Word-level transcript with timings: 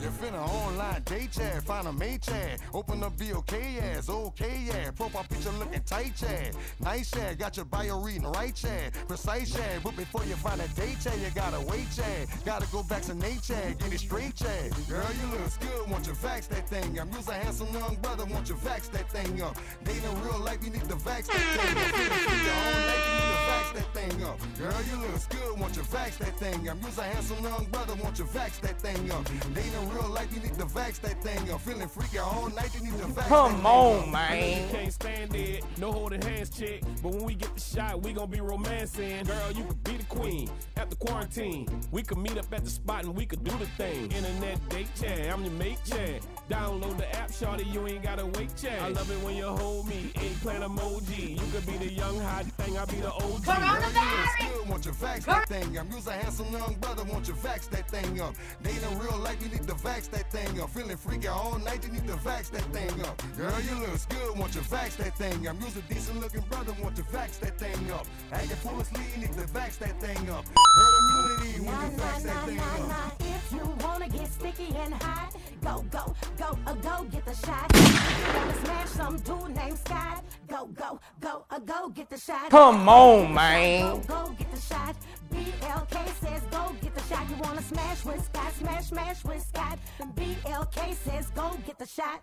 You 0.00 0.08
finna 0.08 0.40
online 0.48 1.02
date 1.02 1.32
chat, 1.32 1.62
find 1.64 1.86
a 1.86 1.92
mate 1.92 2.22
chat. 2.22 2.60
Open 2.72 3.02
up 3.02 3.16
BLK 3.16 3.82
ass, 3.82 4.08
okay 4.08 4.64
yeah. 4.66 4.90
Profile 4.92 5.26
picture 5.28 5.50
looking 5.52 5.82
tight 5.82 6.14
chat. 6.16 6.54
Nice 6.80 7.10
chat, 7.10 7.38
got 7.38 7.56
your 7.56 7.66
bio 7.66 8.00
reading 8.00 8.22
right 8.22 8.54
chat. 8.54 8.94
Precise 9.08 9.52
chat, 9.52 9.82
but 9.82 9.96
before 9.96 10.24
you 10.24 10.36
find 10.36 10.60
a 10.60 10.68
date 10.68 10.98
chat, 11.02 11.18
you 11.18 11.28
gotta 11.34 11.60
wait 11.66 11.86
chat. 11.94 12.28
Gotta 12.44 12.66
go 12.72 12.82
back 12.82 13.00
vaccinate 13.00 13.42
chat, 13.42 13.78
get 13.78 13.92
it 13.92 13.98
straight 13.98 14.36
chat. 14.36 14.70
Girl, 14.88 15.06
you 15.20 15.38
look 15.38 15.60
good, 15.60 15.90
want 15.90 16.06
you 16.06 16.12
vax 16.12 16.48
that 16.48 16.68
thing 16.68 16.98
up. 16.98 17.08
You's 17.12 17.28
a 17.28 17.32
handsome 17.32 17.72
young 17.72 17.96
brother, 17.96 18.24
want 18.26 18.48
you 18.48 18.54
vax 18.56 18.90
that 18.90 19.10
thing 19.10 19.42
up. 19.42 19.56
Dating 19.84 20.22
real 20.22 20.38
life, 20.40 20.58
you 20.62 20.70
need 20.70 20.88
to 20.88 20.96
vax 20.96 21.26
that 21.26 21.36
thing 21.36 23.34
up. 23.34 23.39
Feeling 23.50 23.78
free 23.78 23.78
your 23.78 23.80
own 23.80 23.80
life, 23.80 23.80
you 23.80 23.80
need 23.80 23.80
to 23.80 23.80
vax 23.80 23.82
that 23.82 23.94
thing 23.94 24.24
up. 24.24 24.38
Girl, 24.58 24.82
you 24.90 24.96
look 25.00 25.28
good, 25.28 25.60
want 25.60 25.76
you 25.76 25.82
vax 25.82 26.18
that 26.18 26.38
thing 26.38 26.68
up. 26.68 26.76
You's 26.82 26.98
a 26.98 27.02
handsome 27.02 27.44
young 27.44 27.64
brother, 27.66 27.94
want 27.96 28.18
you 28.18 28.24
vax 28.24 28.60
that 28.60 28.80
thing 28.80 29.10
up. 29.10 29.24
Dating 29.54 29.90
real 29.90 30.08
life, 30.08 30.32
you 30.34 30.40
need 30.40 30.54
to 30.54 30.66
vax 30.66 31.00
that 31.00 31.22
thing 31.22 31.50
up. 31.50 31.60
Feeling 31.60 31.88
freaky 31.88 32.18
all 32.18 32.48
night, 32.50 32.70
you 32.74 32.82
need 32.82 32.98
to 32.98 33.06
vax 33.06 33.14
that 33.16 33.28
Come 33.28 33.56
thing 33.56 33.66
on, 33.66 33.98
up. 34.00 34.08
man. 34.08 34.68
Can't 34.70 34.92
stand 34.92 35.34
it, 35.34 35.64
no 35.78 35.92
holding 35.92 36.22
hands, 36.22 36.50
chick. 36.50 36.82
But 37.02 37.12
when 37.12 37.24
we 37.24 37.34
get 37.34 37.54
the 37.54 37.60
shot, 37.60 38.02
we 38.02 38.12
gon' 38.12 38.30
be 38.30 38.40
romancing. 38.40 39.24
Girl, 39.24 39.52
you 39.52 39.64
could 39.64 39.84
be 39.84 39.96
the 39.96 40.04
queen 40.04 40.50
after 40.76 40.96
quarantine. 40.96 41.68
We 41.90 42.02
could 42.02 42.18
meet 42.18 42.38
up 42.38 42.52
at 42.52 42.64
the 42.64 42.70
spot 42.70 43.04
and 43.04 43.14
we 43.16 43.26
could 43.26 43.44
do 43.44 43.52
the 43.58 43.66
thing. 43.66 44.10
Internet 44.12 44.68
date 44.68 44.88
chat, 45.00 45.32
I'm 45.32 45.42
your 45.44 45.52
mate 45.54 45.78
chat. 45.86 46.22
Download 46.50 46.96
the 46.96 47.06
app, 47.16 47.32
shorty, 47.32 47.64
you 47.70 47.86
ain't 47.86 48.02
gotta 48.02 48.26
wait 48.26 48.50
chat. 48.56 48.82
I 48.82 48.88
love 48.88 49.08
it 49.08 49.24
when 49.24 49.36
you 49.36 49.46
hold 49.46 49.86
me, 49.86 50.10
eggplant 50.16 50.64
emoji. 50.64 51.38
You 51.38 51.46
could 51.52 51.64
be 51.64 51.78
the 51.78 51.92
young 51.92 52.18
hot 52.18 52.44
thing, 52.58 52.76
I'll 52.76 52.86
be 52.86 52.96
the 52.96 53.12
OG. 53.12 53.44
Good, 53.44 54.68
want 54.68 54.84
your 54.84 54.94
vax 54.94 55.26
that 55.26 55.48
thing 55.48 55.78
up. 55.78 55.86
You's 55.92 56.08
a 56.08 56.12
handsome 56.12 56.50
young 56.50 56.74
brother, 56.80 57.04
want 57.04 57.28
your 57.28 57.36
vax 57.36 57.70
that 57.70 57.88
thing 57.88 58.20
up. 58.20 58.34
Dating 58.64 58.98
real 58.98 59.16
life, 59.18 59.40
you 59.40 59.48
need 59.48 59.64
to 59.68 59.74
vax 59.74 60.10
that 60.10 60.28
thing 60.32 60.60
up. 60.60 60.70
Feeling 60.70 60.96
freaky 60.96 61.28
all 61.28 61.56
night, 61.60 61.84
you 61.86 61.92
need 61.92 62.08
to 62.08 62.14
vax 62.14 62.50
that 62.50 62.66
thing 62.74 63.00
up. 63.06 63.22
Girl, 63.36 63.54
you 63.60 63.76
look 63.78 64.08
good, 64.08 64.36
want 64.36 64.52
your 64.52 64.64
vax 64.64 64.96
that 64.96 65.16
thing 65.16 65.46
up. 65.46 65.54
You's 65.60 65.76
a 65.76 65.82
decent 65.82 66.18
looking 66.18 66.42
brother, 66.50 66.74
want 66.82 66.96
your 66.96 67.06
vax 67.06 67.38
that 67.38 67.60
thing 67.60 67.92
up. 67.92 68.06
Acting 68.32 68.56
full 68.56 68.80
of 68.80 68.88
sleep, 68.88 69.06
you 69.14 69.20
need 69.20 69.32
to 69.34 69.46
vax 69.54 69.78
that 69.78 70.00
thing 70.00 70.28
up. 70.30 70.44
Herd 70.74 71.38
immunity 71.38 71.60
when 71.60 71.74
Nah, 71.76 71.84
you 71.84 71.96
vax 71.96 72.22
that 72.24 72.44
thing 72.44 72.58
up. 72.58 73.29
Nah. 73.52 73.58
If 73.58 73.66
you 73.66 73.86
wanna 73.86 74.08
get 74.08 74.26
sticky 74.32 74.74
and 74.76 74.94
hot, 74.94 75.34
go, 75.62 75.84
go, 75.90 76.14
go, 76.38 76.58
uh, 76.66 76.74
go 76.74 77.04
get 77.10 77.24
the 77.24 77.34
shot. 77.34 77.70
If 77.74 78.26
you 78.26 78.38
wanna 78.38 78.54
smash 78.64 78.88
some 78.88 79.16
dude 79.18 79.56
named 79.56 79.78
Scott, 79.78 80.24
go, 80.48 80.66
go, 80.66 81.00
go, 81.20 81.44
uh, 81.50 81.58
go 81.58 81.88
get 81.90 82.08
the 82.10 82.18
shot. 82.18 82.50
Come 82.50 82.88
on, 82.88 83.26
Go, 83.26 83.28
man. 83.28 84.02
go 84.06 84.34
get 84.38 84.50
the 84.54 84.60
shot. 84.60 84.96
BLK 85.32 86.08
says 86.20 86.42
go 86.50 86.74
get 86.82 86.94
the 86.94 87.02
shot. 87.02 87.28
You 87.28 87.36
wanna 87.36 87.62
smash 87.62 88.04
with 88.04 88.24
Scott, 88.24 88.52
smash, 88.58 88.86
smash 88.86 89.24
with 89.24 89.42
Scott. 89.42 89.78
BLK 90.14 90.94
says 90.94 91.30
go 91.34 91.56
get 91.66 91.78
the 91.78 91.86
shot. 91.86 92.22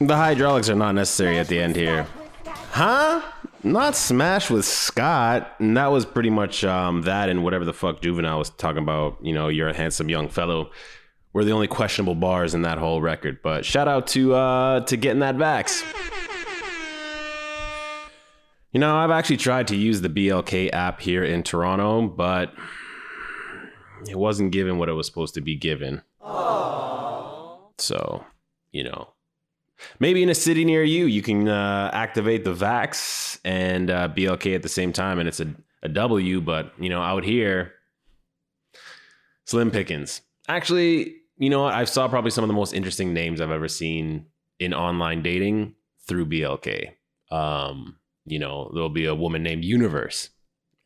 The 0.00 0.16
hydraulics 0.16 0.68
are 0.68 0.74
not 0.74 0.92
necessary 0.94 1.38
at 1.38 1.48
the 1.48 1.60
end 1.60 1.76
here. 1.76 2.06
Huh? 2.74 3.22
Not 3.62 3.94
smash 3.94 4.50
with 4.50 4.64
Scott. 4.64 5.54
And 5.60 5.76
that 5.76 5.92
was 5.92 6.04
pretty 6.04 6.30
much 6.30 6.64
um, 6.64 7.02
that 7.02 7.28
and 7.28 7.44
whatever 7.44 7.64
the 7.64 7.72
fuck 7.72 8.02
Juvenile 8.02 8.40
was 8.40 8.50
talking 8.50 8.82
about. 8.82 9.16
You 9.22 9.32
know, 9.32 9.46
you're 9.46 9.68
a 9.68 9.76
handsome 9.76 10.08
young 10.08 10.28
fellow. 10.28 10.72
Were 11.32 11.44
the 11.44 11.52
only 11.52 11.68
questionable 11.68 12.16
bars 12.16 12.52
in 12.52 12.62
that 12.62 12.78
whole 12.78 13.00
record. 13.00 13.42
But 13.44 13.64
shout 13.64 13.86
out 13.86 14.08
to 14.08 14.34
uh, 14.34 14.80
to 14.86 14.96
getting 14.96 15.20
that 15.20 15.36
vax. 15.36 15.84
You 18.72 18.80
know, 18.80 18.96
I've 18.96 19.12
actually 19.12 19.36
tried 19.36 19.68
to 19.68 19.76
use 19.76 20.00
the 20.00 20.08
BLK 20.08 20.70
app 20.72 21.00
here 21.00 21.22
in 21.22 21.44
Toronto, 21.44 22.08
but 22.08 22.52
it 24.08 24.16
wasn't 24.16 24.50
given 24.50 24.78
what 24.78 24.88
it 24.88 24.94
was 24.94 25.06
supposed 25.06 25.34
to 25.34 25.40
be 25.40 25.54
given. 25.54 26.02
So, 27.78 28.24
you 28.72 28.82
know, 28.82 29.13
maybe 29.98 30.22
in 30.22 30.28
a 30.28 30.34
city 30.34 30.64
near 30.64 30.84
you, 30.84 31.06
you 31.06 31.22
can 31.22 31.48
uh, 31.48 31.90
activate 31.92 32.44
the 32.44 32.54
Vax 32.54 33.38
and 33.44 33.90
uh, 33.90 34.08
BLK 34.08 34.54
at 34.54 34.62
the 34.62 34.68
same 34.68 34.92
time, 34.92 35.18
and 35.18 35.28
it's 35.28 35.40
a, 35.40 35.54
a 35.82 35.88
W. 35.88 36.40
But 36.40 36.72
you 36.78 36.88
know, 36.88 37.02
out 37.02 37.24
here, 37.24 37.72
slim 39.46 39.70
pickings. 39.70 40.20
Actually, 40.48 41.16
you 41.36 41.50
know 41.50 41.62
what? 41.62 41.74
I 41.74 41.84
saw 41.84 42.08
probably 42.08 42.30
some 42.30 42.44
of 42.44 42.48
the 42.48 42.54
most 42.54 42.72
interesting 42.72 43.12
names 43.12 43.40
I've 43.40 43.50
ever 43.50 43.68
seen 43.68 44.26
in 44.58 44.74
online 44.74 45.22
dating 45.22 45.74
through 46.06 46.26
BLK. 46.26 46.92
Um, 47.30 47.96
you 48.26 48.38
know, 48.38 48.70
there'll 48.72 48.88
be 48.88 49.06
a 49.06 49.14
woman 49.14 49.42
named 49.42 49.64
Universe, 49.64 50.30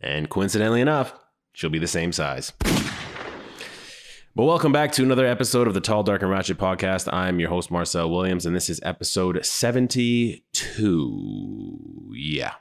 and 0.01 0.29
coincidentally 0.29 0.81
enough, 0.81 1.13
she'll 1.53 1.71
be 1.71 1.79
the 1.79 1.87
same 1.87 2.13
size. 2.13 2.53
But 4.35 4.45
welcome 4.45 4.73
back 4.73 4.93
to 4.93 5.03
another 5.03 5.27
episode 5.27 5.67
of 5.67 5.75
the 5.75 5.81
Tall, 5.81 6.05
Dark, 6.05 6.23
and 6.23 6.31
Ratchet 6.31 6.59
podcast. 6.59 7.13
I'm 7.13 7.41
your 7.41 7.49
host, 7.49 7.73
Marcel 7.73 8.09
Williams, 8.09 8.47
and 8.47 8.55
this 8.55 8.71
is 8.71 8.79
episode 8.85 9.45
72. 9.45 12.13
Yeah. 12.15 12.53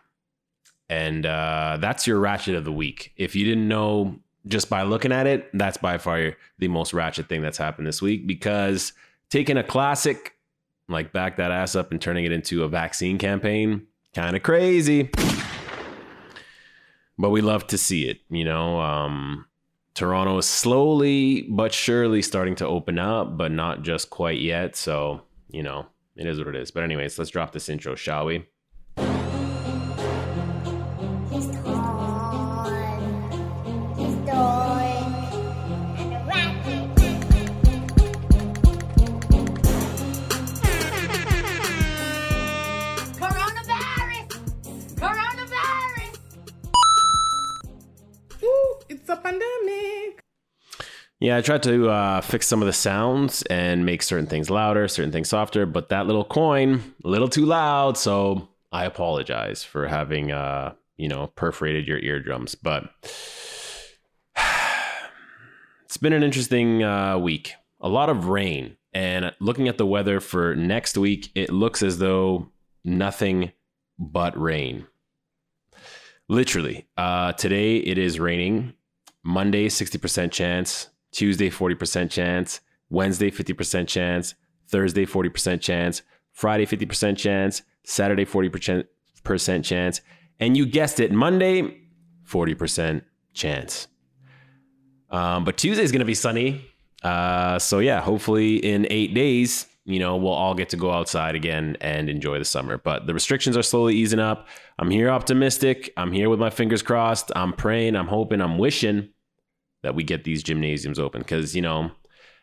And 0.89 1.25
uh, 1.25 1.77
that's 1.79 2.07
your 2.07 2.19
Ratchet 2.19 2.55
of 2.55 2.65
the 2.65 2.71
week. 2.71 3.13
If 3.15 3.35
you 3.35 3.45
didn't 3.45 3.67
know 3.67 4.17
just 4.47 4.69
by 4.69 4.83
looking 4.83 5.11
at 5.11 5.27
it, 5.27 5.49
that's 5.53 5.77
by 5.77 5.99
far 5.99 6.35
the 6.57 6.67
most 6.67 6.93
Ratchet 6.93 7.29
thing 7.29 7.43
that's 7.43 7.59
happened 7.59 7.85
this 7.85 8.01
week 8.01 8.25
because 8.25 8.93
taking 9.29 9.57
a 9.57 9.63
classic, 9.63 10.33
like 10.89 11.13
back 11.13 11.37
that 11.37 11.51
ass 11.51 11.75
up 11.75 11.91
and 11.91 12.01
turning 12.01 12.25
it 12.25 12.31
into 12.31 12.63
a 12.63 12.67
vaccine 12.67 13.19
campaign, 13.19 13.85
kind 14.15 14.35
of 14.35 14.41
crazy. 14.41 15.11
But 17.19 17.29
we 17.29 17.41
love 17.41 17.67
to 17.67 17.77
see 17.77 18.07
it, 18.07 18.21
you 18.29 18.45
know. 18.45 18.79
Um, 18.79 19.45
Toronto 19.97 20.37
is 20.37 20.45
slowly 20.45 21.41
but 21.49 21.73
surely 21.73 22.21
starting 22.21 22.53
to 22.53 22.67
open 22.67 22.99
up, 22.99 23.35
but 23.35 23.51
not 23.51 23.81
just 23.81 24.11
quite 24.11 24.39
yet. 24.39 24.75
So, 24.75 25.23
you 25.49 25.63
know, 25.63 25.87
it 26.15 26.27
is 26.27 26.37
what 26.37 26.49
it 26.49 26.55
is. 26.55 26.69
But, 26.69 26.83
anyways, 26.83 27.17
let's 27.17 27.31
drop 27.31 27.51
this 27.51 27.67
intro, 27.67 27.95
shall 27.95 28.25
we? 28.25 28.45
Yeah, 51.27 51.35
I 51.35 51.41
tried 51.41 51.63
to 51.63 51.89
uh, 51.89 52.21
fix 52.21 52.47
some 52.47 52.61
of 52.61 52.67
the 52.67 52.71
sounds 52.71 53.41
and 53.49 53.85
make 53.85 54.01
certain 54.01 54.27
things 54.27 54.49
louder, 54.49 54.87
certain 54.87 55.11
things 55.11 55.27
softer, 55.27 55.65
but 55.65 55.89
that 55.89 56.07
little 56.07 56.23
coin, 56.23 56.95
a 57.03 57.09
little 57.09 57.27
too 57.27 57.45
loud. 57.45 57.97
So 57.97 58.47
I 58.71 58.85
apologize 58.85 59.61
for 59.61 59.87
having, 59.87 60.31
uh, 60.31 60.75
you 60.95 61.09
know, 61.09 61.27
perforated 61.27 61.85
your 61.85 61.99
eardrums. 61.99 62.55
But 62.55 62.85
it's 65.83 65.97
been 65.97 66.13
an 66.13 66.23
interesting 66.23 66.81
uh, 66.81 67.17
week. 67.17 67.55
A 67.81 67.89
lot 67.89 68.09
of 68.09 68.29
rain. 68.29 68.77
And 68.93 69.33
looking 69.41 69.67
at 69.67 69.77
the 69.77 69.85
weather 69.85 70.21
for 70.21 70.55
next 70.55 70.97
week, 70.97 71.29
it 71.35 71.49
looks 71.51 71.83
as 71.83 71.97
though 71.97 72.47
nothing 72.85 73.51
but 73.99 74.39
rain. 74.41 74.87
Literally. 76.29 76.87
Uh, 76.95 77.33
today 77.33 77.79
it 77.79 77.97
is 77.97 78.17
raining. 78.17 78.75
Monday, 79.25 79.67
60% 79.67 80.31
chance. 80.31 80.87
Tuesday, 81.17 81.49
40% 81.49 82.11
chance. 82.11 82.61
Wednesday, 82.91 83.31
50% 83.31 83.87
chance. 83.87 84.35
Thursday, 84.67 85.03
40% 85.03 85.59
chance. 85.61 86.03
Friday, 86.31 86.67
50% 86.67 87.17
chance. 87.17 87.63
Saturday, 87.83 88.23
40% 88.23 88.85
chance. 89.63 90.01
And 90.39 90.55
you 90.55 90.67
guessed 90.67 90.99
it, 90.99 91.11
Monday, 91.11 91.81
40% 92.29 93.01
chance. 93.33 93.87
Um, 95.09 95.43
but 95.43 95.57
Tuesday 95.57 95.83
is 95.83 95.91
going 95.91 96.01
to 96.01 96.05
be 96.05 96.13
sunny. 96.13 96.63
Uh, 97.01 97.57
so, 97.57 97.79
yeah, 97.79 97.99
hopefully 97.99 98.57
in 98.57 98.85
eight 98.91 99.15
days, 99.15 99.65
you 99.85 99.97
know, 99.97 100.17
we'll 100.17 100.33
all 100.33 100.53
get 100.53 100.69
to 100.69 100.77
go 100.77 100.91
outside 100.91 101.33
again 101.33 101.77
and 101.81 102.11
enjoy 102.11 102.37
the 102.37 102.45
summer. 102.45 102.77
But 102.77 103.07
the 103.07 103.15
restrictions 103.15 103.57
are 103.57 103.63
slowly 103.63 103.95
easing 103.95 104.19
up. 104.19 104.47
I'm 104.77 104.91
here 104.91 105.09
optimistic. 105.09 105.91
I'm 105.97 106.11
here 106.11 106.29
with 106.29 106.39
my 106.39 106.51
fingers 106.51 106.83
crossed. 106.83 107.31
I'm 107.35 107.53
praying, 107.53 107.95
I'm 107.95 108.07
hoping, 108.07 108.39
I'm 108.39 108.59
wishing 108.59 109.09
that 109.87 109.95
we 109.95 110.03
get 110.03 110.25
these 110.25 110.43
gymnasiums 110.43 110.99
open. 110.99 111.21
Because, 111.21 111.55
you 111.55 111.61
know, 111.61 111.91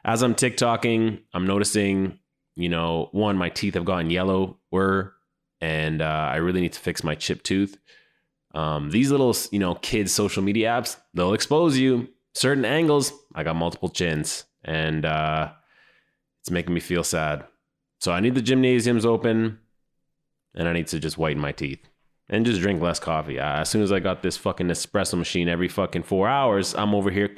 as 0.03 0.23
I'm 0.23 0.35
TikToking, 0.35 1.21
I'm 1.35 1.47
noticing, 1.47 2.19
you 2.57 2.71
know, 2.71 3.11
one, 3.13 3.37
my 3.37 3.51
teeth 3.51 3.75
have 3.75 3.85
gotten 3.85 4.09
yellower 4.09 5.13
and 5.61 6.01
uh, 6.01 6.31
I 6.33 6.37
really 6.37 6.63
need 6.63 6.73
to 6.73 6.81
fix 6.81 7.05
my 7.05 7.15
chip 7.15 7.43
tooth. 7.43 7.77
Um, 8.55 8.91
these 8.91 9.11
little, 9.11 9.37
you 9.53 9.59
know, 9.59 9.75
kids' 9.75 10.15
social 10.15 10.43
media 10.43 10.71
apps, 10.71 10.97
they'll 11.13 11.35
expose 11.35 11.77
you 11.77 12.09
certain 12.33 12.65
angles. 12.65 13.13
I 13.35 13.43
got 13.43 13.57
multiple 13.57 13.91
chins 13.91 14.45
and 14.65 15.05
uh, 15.05 15.53
it's 16.41 16.51
making 16.51 16.73
me 16.73 16.81
feel 16.81 17.05
sad. 17.05 17.45
So 18.01 18.11
I 18.11 18.21
need 18.21 18.35
the 18.35 18.41
gymnasiums 18.41 19.05
open 19.05 19.59
and 20.55 20.67
I 20.67 20.73
need 20.73 20.87
to 20.87 20.99
just 20.99 21.19
whiten 21.19 21.43
my 21.43 21.53
teeth. 21.53 21.87
And 22.29 22.47
just 22.47 22.61
drink 22.61 22.81
less 22.81 22.99
coffee. 22.99 23.39
Uh, 23.39 23.61
as 23.61 23.69
soon 23.69 23.83
as 23.83 23.93
I 23.93 24.01
got 24.01 24.23
this 24.23 24.37
fucking 24.37 24.69
espresso 24.69 25.19
machine 25.19 25.49
every 25.49 25.69
fucking 25.69 26.05
four 26.05 26.29
hours, 26.29 26.75
I'm 26.75 26.95
over 26.95 27.11
here 27.11 27.31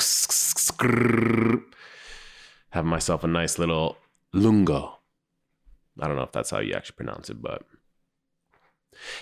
having 2.71 2.91
myself 2.91 3.25
a 3.25 3.29
nice 3.29 3.59
little 3.59 3.97
lungo. 4.33 4.99
I 6.01 6.07
don't 6.07 6.17
know 6.17 6.23
if 6.23 6.33
that's 6.33 6.51
how 6.51 6.61
you 6.61 6.75
actually 6.75 6.97
pronounce 6.97 7.31
it, 7.31 7.41
but 7.41 7.63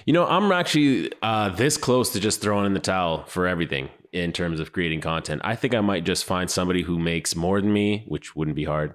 you 0.05 0.13
know, 0.13 0.27
I'm 0.27 0.53
actually 0.53 1.13
uh, 1.23 1.51
this 1.51 1.77
close 1.77 2.13
to 2.13 2.21
just 2.21 2.41
throwing 2.41 2.67
in 2.67 2.75
the 2.75 2.81
towel 2.81 3.25
for 3.27 3.47
everything 3.47 3.89
in 4.13 4.33
terms 4.33 4.61
of 4.61 4.73
creating 4.73 5.01
content. 5.01 5.41
I 5.45 5.57
think 5.57 5.75
I 5.75 5.81
might 5.81 6.05
just 6.05 6.25
find 6.25 6.51
somebody 6.51 6.83
who 6.83 6.99
makes 6.99 7.35
more 7.35 7.61
than 7.61 7.73
me, 7.73 8.05
which 8.07 8.37
wouldn't 8.37 8.57
be 8.57 8.65
hard. 8.65 8.95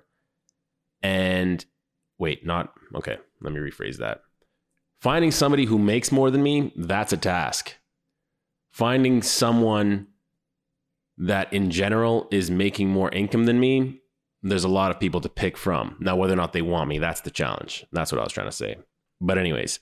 And 1.02 1.64
wait, 2.18 2.46
not 2.46 2.74
okay. 2.96 3.18
Let 3.42 3.54
me 3.54 3.60
rephrase 3.60 3.98
that. 3.98 4.22
Finding 5.02 5.32
somebody 5.32 5.66
who 5.66 5.78
makes 5.78 6.12
more 6.12 6.30
than 6.30 6.44
me, 6.44 6.74
that's 6.76 7.14
a 7.14 7.18
task. 7.18 7.76
Finding 8.72 9.22
someone 9.22 10.08
that 11.18 11.52
in 11.54 11.72
general 11.72 12.28
is 12.32 12.52
making 12.52 12.90
more 12.90 13.10
income 13.12 13.46
than 13.46 13.60
me, 13.60 14.02
there's 14.42 14.64
a 14.64 14.70
lot 14.70 14.92
of 14.92 15.00
people 15.00 15.22
to 15.22 15.30
pick 15.30 15.58
from. 15.58 15.98
Now, 16.00 16.16
whether 16.16 16.34
or 16.34 16.38
not 16.38 16.54
they 16.54 16.62
want 16.62 16.90
me, 16.90 16.98
that's 16.98 17.22
the 17.22 17.32
challenge. 17.32 17.86
That's 17.92 18.12
what 18.12 18.20
I 18.20 18.24
was 18.24 18.34
trying 18.34 18.48
to 18.48 18.56
say. 18.56 18.78
But, 19.22 19.38
anyways, 19.38 19.80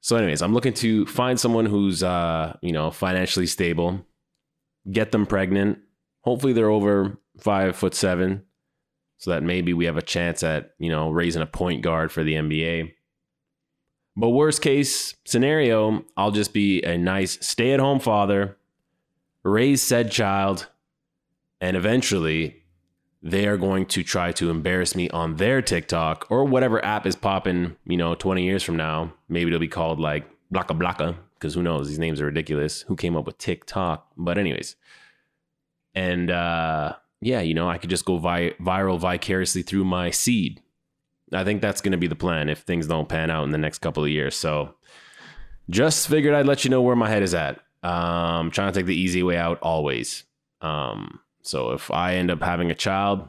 so, 0.00 0.16
anyways, 0.16 0.42
I'm 0.42 0.54
looking 0.54 0.74
to 0.74 1.06
find 1.06 1.40
someone 1.40 1.66
who's, 1.66 2.02
uh, 2.02 2.56
you 2.60 2.72
know, 2.72 2.90
financially 2.90 3.46
stable, 3.46 4.04
get 4.90 5.12
them 5.12 5.26
pregnant. 5.26 5.78
Hopefully, 6.22 6.52
they're 6.52 6.70
over 6.70 7.18
five 7.40 7.74
foot 7.74 7.94
seven, 7.94 8.44
so 9.18 9.30
that 9.30 9.42
maybe 9.42 9.72
we 9.74 9.86
have 9.86 9.96
a 9.96 10.02
chance 10.02 10.42
at, 10.42 10.72
you 10.78 10.90
know, 10.90 11.10
raising 11.10 11.42
a 11.42 11.46
point 11.46 11.82
guard 11.82 12.12
for 12.12 12.22
the 12.22 12.34
NBA. 12.34 12.92
But 14.16 14.30
worst 14.30 14.62
case 14.62 15.14
scenario, 15.24 16.04
I'll 16.16 16.30
just 16.30 16.52
be 16.52 16.82
a 16.82 16.96
nice 16.96 17.38
stay 17.44 17.72
at 17.72 17.80
home 17.80 17.98
father, 17.98 18.56
raise 19.42 19.82
said 19.82 20.10
child, 20.10 20.68
and 21.60 21.76
eventually 21.76 22.62
they 23.22 23.46
are 23.46 23.56
going 23.56 23.86
to 23.86 24.04
try 24.04 24.32
to 24.32 24.50
embarrass 24.50 24.94
me 24.94 25.08
on 25.10 25.36
their 25.36 25.62
TikTok 25.62 26.26
or 26.30 26.44
whatever 26.44 26.84
app 26.84 27.06
is 27.06 27.16
popping, 27.16 27.74
you 27.86 27.96
know, 27.96 28.14
20 28.14 28.44
years 28.44 28.62
from 28.62 28.76
now. 28.76 29.14
Maybe 29.28 29.48
it'll 29.48 29.58
be 29.58 29.66
called 29.66 29.98
like 29.98 30.28
Blaka 30.52 30.74
Blaka, 30.74 31.16
because 31.34 31.54
who 31.54 31.62
knows? 31.62 31.88
These 31.88 31.98
names 31.98 32.20
are 32.20 32.26
ridiculous. 32.26 32.82
Who 32.82 32.96
came 32.96 33.16
up 33.16 33.24
with 33.24 33.38
TikTok? 33.38 34.06
But, 34.16 34.36
anyways. 34.36 34.76
And 35.94 36.30
uh, 36.30 36.96
yeah, 37.20 37.40
you 37.40 37.54
know, 37.54 37.68
I 37.68 37.78
could 37.78 37.90
just 37.90 38.04
go 38.04 38.18
vi- 38.18 38.54
viral 38.60 38.98
vicariously 38.98 39.62
through 39.62 39.84
my 39.84 40.10
seed. 40.10 40.60
I 41.34 41.44
think 41.44 41.60
that's 41.60 41.80
going 41.80 41.92
to 41.92 41.98
be 41.98 42.06
the 42.06 42.14
plan 42.14 42.48
if 42.48 42.60
things 42.60 42.86
don't 42.86 43.08
pan 43.08 43.30
out 43.30 43.44
in 43.44 43.50
the 43.50 43.58
next 43.58 43.78
couple 43.78 44.04
of 44.04 44.10
years. 44.10 44.36
So 44.36 44.74
just 45.70 46.08
figured 46.08 46.34
I'd 46.34 46.46
let 46.46 46.64
you 46.64 46.70
know 46.70 46.82
where 46.82 46.96
my 46.96 47.08
head 47.08 47.22
is 47.22 47.34
at. 47.34 47.60
Um, 47.82 48.50
trying 48.50 48.72
to 48.72 48.78
take 48.78 48.86
the 48.86 48.98
easy 48.98 49.22
way 49.22 49.36
out 49.36 49.58
always. 49.60 50.24
Um, 50.60 51.20
so 51.42 51.72
if 51.72 51.90
I 51.90 52.14
end 52.14 52.30
up 52.30 52.42
having 52.42 52.70
a 52.70 52.74
child 52.74 53.28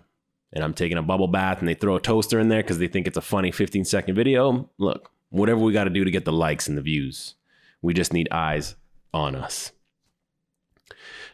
and 0.53 0.63
I'm 0.63 0.73
taking 0.73 0.97
a 0.97 1.03
bubble 1.03 1.27
bath 1.27 1.59
and 1.59 1.67
they 1.67 1.73
throw 1.73 1.97
a 1.97 2.01
toaster 2.01 2.39
in 2.39 2.47
there 2.47 2.61
because 2.61 2.77
they 2.77 2.87
think 2.87 3.07
it's 3.07 3.17
a 3.17 3.21
funny 3.21 3.51
15 3.51 3.83
second 3.83 4.15
video, 4.15 4.69
look, 4.77 5.11
whatever 5.29 5.59
we 5.59 5.73
got 5.73 5.83
to 5.83 5.89
do 5.89 6.05
to 6.05 6.11
get 6.11 6.23
the 6.23 6.31
likes 6.31 6.67
and 6.67 6.77
the 6.77 6.81
views, 6.81 7.35
we 7.81 7.93
just 7.93 8.13
need 8.13 8.29
eyes 8.31 8.75
on 9.13 9.35
us. 9.35 9.71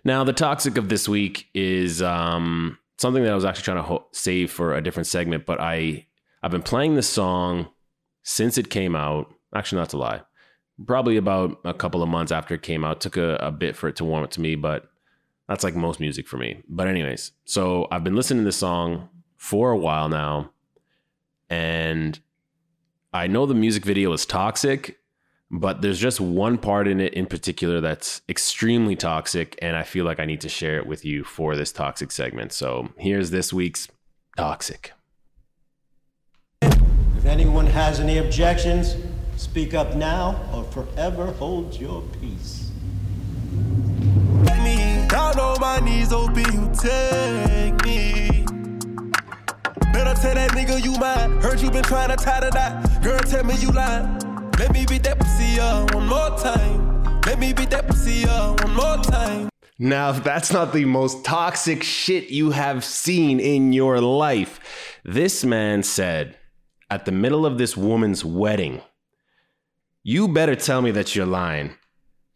Now, 0.03 0.23
the 0.23 0.33
toxic 0.33 0.77
of 0.77 0.89
this 0.89 1.07
week 1.07 1.47
is 1.53 2.01
um, 2.01 2.79
something 2.97 3.23
that 3.23 3.31
I 3.31 3.35
was 3.35 3.45
actually 3.45 3.63
trying 3.63 3.77
to 3.77 3.83
ho- 3.83 4.07
save 4.11 4.51
for 4.51 4.73
a 4.73 4.81
different 4.81 5.05
segment, 5.05 5.45
but 5.45 5.61
I 5.61 6.07
I've 6.43 6.51
been 6.51 6.63
playing 6.63 6.95
this 6.95 7.09
song 7.09 7.69
since 8.23 8.57
it 8.57 8.69
came 8.69 8.95
out. 8.95 9.33
Actually, 9.53 9.79
not 9.79 9.89
to 9.89 9.97
lie, 9.97 10.21
probably 10.87 11.17
about 11.17 11.59
a 11.65 11.73
couple 11.73 12.01
of 12.01 12.09
months 12.09 12.31
after 12.31 12.55
it 12.55 12.63
came 12.63 12.83
out. 12.83 12.97
It 12.97 13.01
took 13.01 13.17
a, 13.17 13.35
a 13.35 13.51
bit 13.51 13.75
for 13.75 13.87
it 13.89 13.95
to 13.97 14.05
warm 14.05 14.23
up 14.23 14.31
to 14.31 14.41
me, 14.41 14.55
but 14.55 14.89
that's 15.47 15.63
like 15.63 15.75
most 15.75 15.99
music 15.99 16.27
for 16.27 16.37
me. 16.37 16.63
But 16.67 16.87
anyways, 16.87 17.31
so 17.45 17.87
I've 17.91 18.03
been 18.03 18.15
listening 18.15 18.43
to 18.43 18.45
this 18.45 18.57
song 18.57 19.09
for 19.37 19.71
a 19.71 19.77
while 19.77 20.07
now, 20.07 20.51
and 21.49 22.19
I 23.13 23.27
know 23.27 23.45
the 23.45 23.53
music 23.53 23.83
video 23.83 24.13
is 24.13 24.25
toxic, 24.25 24.99
but 25.51 25.81
there's 25.81 25.99
just 25.99 26.21
one 26.21 26.57
part 26.57 26.87
in 26.87 27.01
it 27.01 27.13
in 27.13 27.25
particular 27.25 27.81
that's 27.81 28.21
extremely 28.29 28.95
toxic, 28.95 29.59
and 29.61 29.75
I 29.75 29.83
feel 29.83 30.05
like 30.05 30.19
I 30.19 30.25
need 30.25 30.41
to 30.41 30.49
share 30.49 30.77
it 30.77 30.87
with 30.87 31.03
you 31.03 31.25
for 31.25 31.57
this 31.57 31.73
toxic 31.73 32.11
segment. 32.11 32.53
So 32.53 32.89
here's 32.97 33.31
this 33.31 33.51
week's 33.51 33.89
toxic. 34.37 34.93
If 37.21 37.27
anyone 37.27 37.67
has 37.67 37.99
any 37.99 38.17
objections, 38.17 38.95
speak 39.35 39.75
up 39.75 39.93
now 39.93 40.43
or 40.51 40.63
forever 40.63 41.27
hold 41.27 41.79
your 41.79 42.01
peace. 42.19 42.71
me 44.63 45.05
down 45.07 45.39
on 45.39 45.61
my 45.61 45.79
knees, 45.81 46.11
oh, 46.11 46.23
open 46.23 46.51
you 46.51 46.71
take 46.73 47.85
me. 47.85 48.43
Better 49.93 50.19
tell 50.19 50.33
that 50.33 50.49
nigga 50.55 50.83
you 50.83 50.97
mine. 50.97 51.39
Heard 51.41 51.61
you 51.61 51.69
been 51.69 51.83
trying 51.83 52.09
to 52.09 52.15
tie 52.15 52.39
the 52.39 52.49
knot. 52.49 53.03
Girl, 53.03 53.19
tell 53.19 53.43
me 53.43 53.53
you 53.57 53.69
lying. 53.69 54.17
Let 54.57 54.73
me 54.73 54.87
beat 54.87 55.03
that 55.03 55.19
pussy 55.19 55.59
up 55.59 55.93
one 55.93 56.07
more 56.07 56.35
time. 56.39 57.21
Let 57.27 57.37
me 57.37 57.53
beat 57.53 57.69
that 57.69 57.87
pussy 57.87 58.25
up 58.27 58.63
one 58.63 58.73
more 58.73 58.97
time. 58.97 59.49
Now, 59.77 60.09
if 60.09 60.23
that's 60.23 60.51
not 60.51 60.73
the 60.73 60.85
most 60.85 61.23
toxic 61.23 61.83
shit 61.83 62.31
you 62.31 62.49
have 62.49 62.83
seen 62.83 63.39
in 63.39 63.73
your 63.73 64.01
life, 64.01 64.59
this 65.05 65.43
man 65.43 65.83
said 65.83 66.35
at 66.91 67.05
the 67.05 67.11
middle 67.11 67.45
of 67.45 67.57
this 67.57 67.75
woman's 67.75 68.23
wedding, 68.23 68.81
You 70.03 70.27
better 70.27 70.55
tell 70.55 70.81
me 70.81 70.91
that 70.91 71.15
you're 71.15 71.25
lying. 71.25 71.75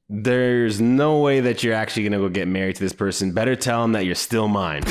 There's 0.07 0.79
no 0.79 1.19
way 1.19 1.41
that 1.41 1.61
you're 1.61 1.73
actually 1.73 2.03
gonna 2.03 2.19
go 2.19 2.29
get 2.29 2.47
married 2.47 2.77
to 2.77 2.81
this 2.81 2.93
person. 2.93 3.33
Better 3.33 3.55
tell 3.55 3.83
him 3.83 3.91
that 3.91 4.05
you're 4.05 4.15
still 4.15 4.47
mine. 4.47 4.83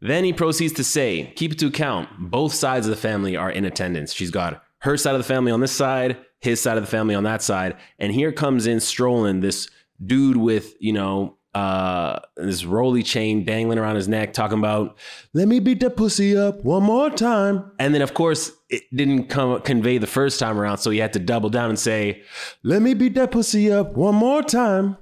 Then 0.00 0.24
he 0.24 0.32
proceeds 0.32 0.72
to 0.74 0.84
say, 0.84 1.32
keep 1.36 1.52
it 1.52 1.58
to 1.60 1.68
account, 1.68 2.08
both 2.18 2.52
sides 2.52 2.86
of 2.86 2.90
the 2.90 3.00
family 3.00 3.36
are 3.36 3.50
in 3.50 3.64
attendance. 3.64 4.12
She's 4.12 4.30
got 4.30 4.62
her 4.80 4.96
side 4.96 5.14
of 5.14 5.20
the 5.20 5.24
family 5.24 5.52
on 5.52 5.60
this 5.60 5.72
side, 5.72 6.18
his 6.40 6.60
side 6.60 6.76
of 6.76 6.82
the 6.82 6.90
family 6.90 7.14
on 7.14 7.24
that 7.24 7.42
side. 7.42 7.76
And 7.98 8.12
here 8.12 8.32
comes 8.32 8.66
in 8.66 8.80
strolling 8.80 9.40
this 9.40 9.70
dude 10.04 10.36
with, 10.36 10.74
you 10.80 10.92
know, 10.92 11.36
uh, 11.54 12.20
this 12.36 12.64
roly 12.64 13.02
chain 13.02 13.44
dangling 13.44 13.78
around 13.78 13.96
his 13.96 14.08
neck, 14.08 14.32
talking 14.32 14.58
about, 14.58 14.96
let 15.34 15.48
me 15.48 15.58
beat 15.60 15.80
that 15.80 15.96
pussy 15.96 16.36
up 16.36 16.64
one 16.64 16.82
more 16.82 17.10
time. 17.10 17.70
And 17.78 17.94
then, 17.94 18.02
of 18.02 18.14
course, 18.14 18.52
it 18.68 18.82
didn't 18.94 19.24
come 19.28 19.60
convey 19.62 19.98
the 19.98 20.06
first 20.06 20.38
time 20.38 20.58
around. 20.58 20.78
So 20.78 20.90
he 20.90 20.98
had 20.98 21.12
to 21.14 21.18
double 21.18 21.50
down 21.50 21.70
and 21.70 21.78
say, 21.78 22.22
let 22.62 22.82
me 22.82 22.94
beat 22.94 23.14
that 23.14 23.32
pussy 23.32 23.70
up 23.70 23.94
one 23.94 24.14
more 24.14 24.42
time. 24.42 24.96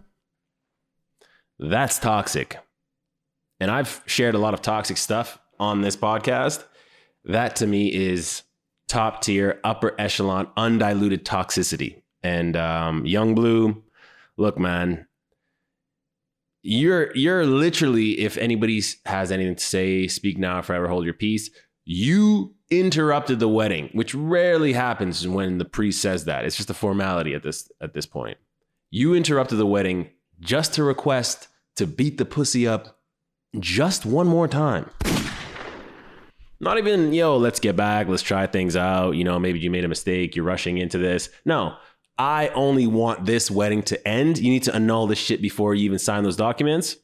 That's 1.58 1.98
toxic. 1.98 2.58
And 3.60 3.70
I've 3.70 4.02
shared 4.06 4.34
a 4.36 4.38
lot 4.38 4.54
of 4.54 4.62
toxic 4.62 4.96
stuff 4.96 5.38
on 5.58 5.80
this 5.80 5.96
podcast. 5.96 6.64
That 7.24 7.56
to 7.56 7.66
me 7.66 7.92
is 7.92 8.44
top 8.86 9.20
tier, 9.20 9.60
upper 9.64 9.94
echelon, 10.00 10.48
undiluted 10.56 11.26
toxicity. 11.26 12.00
And 12.22 12.56
um, 12.56 13.04
Yung 13.04 13.34
Bleu, 13.34 13.82
look, 14.36 14.58
man, 14.58 15.07
you're 16.62 17.14
you're 17.16 17.46
literally, 17.46 18.20
if 18.20 18.36
anybody 18.36 18.82
has 19.06 19.30
anything 19.32 19.56
to 19.56 19.64
say, 19.64 20.08
speak 20.08 20.38
now, 20.38 20.60
forever 20.62 20.88
hold 20.88 21.04
your 21.04 21.14
peace. 21.14 21.50
You 21.84 22.54
interrupted 22.70 23.38
the 23.38 23.48
wedding, 23.48 23.88
which 23.92 24.14
rarely 24.14 24.74
happens 24.74 25.26
when 25.26 25.58
the 25.58 25.64
priest 25.64 26.02
says 26.02 26.26
that. 26.26 26.44
It's 26.44 26.56
just 26.56 26.70
a 26.70 26.74
formality 26.74 27.34
at 27.34 27.42
this 27.42 27.70
at 27.80 27.94
this 27.94 28.06
point. 28.06 28.38
You 28.90 29.14
interrupted 29.14 29.58
the 29.58 29.66
wedding 29.66 30.10
just 30.40 30.74
to 30.74 30.84
request 30.84 31.48
to 31.76 31.86
beat 31.86 32.18
the 32.18 32.24
pussy 32.24 32.66
up 32.66 32.98
just 33.58 34.04
one 34.04 34.26
more 34.26 34.48
time. 34.48 34.90
Not 36.60 36.76
even, 36.78 37.12
yo, 37.12 37.36
let's 37.36 37.60
get 37.60 37.76
back, 37.76 38.08
let's 38.08 38.22
try 38.22 38.46
things 38.48 38.76
out. 38.76 39.12
You 39.12 39.22
know, 39.22 39.38
maybe 39.38 39.60
you 39.60 39.70
made 39.70 39.84
a 39.84 39.88
mistake, 39.88 40.34
you're 40.34 40.44
rushing 40.44 40.78
into 40.78 40.98
this. 40.98 41.30
No, 41.44 41.76
I 42.18 42.48
only 42.48 42.86
want 42.86 43.26
this 43.26 43.50
wedding 43.50 43.82
to 43.84 44.08
end. 44.08 44.38
You 44.38 44.50
need 44.50 44.64
to 44.64 44.74
annul 44.74 45.06
this 45.06 45.18
shit 45.18 45.40
before 45.40 45.74
you 45.74 45.84
even 45.84 46.00
sign 46.00 46.24
those 46.24 46.36
documents 46.36 46.96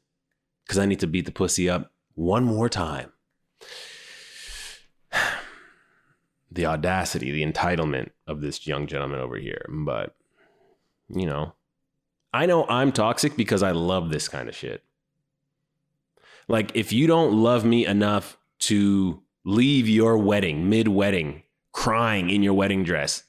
because 0.65 0.79
I 0.79 0.87
need 0.87 1.01
to 1.01 1.07
beat 1.07 1.27
the 1.27 1.33
pussy 1.33 1.71
up 1.71 1.93
one 2.15 2.45
more 2.45 2.69
time. 2.69 3.13
The 6.51 6.67
audacity, 6.67 7.33
the 7.33 7.45
entitlement 7.45 8.11
of 8.29 8.41
this 8.41 8.65
young 8.65 8.87
gentleman 8.87 9.19
over 9.19 9.37
here. 9.37 9.67
But, 9.69 10.15
you 11.09 11.27
know, 11.27 11.55
I 12.33 12.47
know 12.47 12.65
I'm 12.69 12.93
toxic 12.93 13.37
because 13.37 13.65
I 13.65 13.73
love 13.73 14.11
this 14.11 14.29
kind 14.29 14.49
of 14.49 14.55
shit. 14.55 14.85
Like, 16.47 16.71
if 16.77 16.93
you 16.93 17.09
don't 17.09 17.33
love 17.33 17.65
me 17.65 17.85
enough 17.85 18.39
to 18.61 19.21
leave 19.45 19.89
your 19.89 20.17
wedding 20.17 20.69
mid 20.69 20.87
wedding, 20.87 21.43
crying 21.73 22.31
in 22.31 22.45
your 22.45 22.55
wedding 22.55 22.85
dress, 22.85 23.25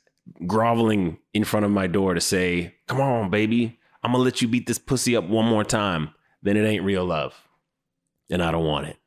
groveling 0.45 1.17
in 1.33 1.43
front 1.43 1.65
of 1.65 1.71
my 1.71 1.87
door 1.87 2.13
to 2.13 2.21
say, 2.21 2.75
Come 2.87 3.01
on, 3.01 3.29
baby, 3.29 3.79
I'm 4.03 4.11
gonna 4.11 4.23
let 4.23 4.41
you 4.41 4.47
beat 4.47 4.67
this 4.67 4.79
pussy 4.79 5.15
up 5.15 5.25
one 5.25 5.45
more 5.45 5.63
time, 5.63 6.13
then 6.41 6.57
it 6.57 6.65
ain't 6.65 6.83
real 6.83 7.05
love. 7.05 7.35
And 8.29 8.41
I 8.41 8.51
don't 8.51 8.65
want 8.65 8.87
it. 8.87 8.97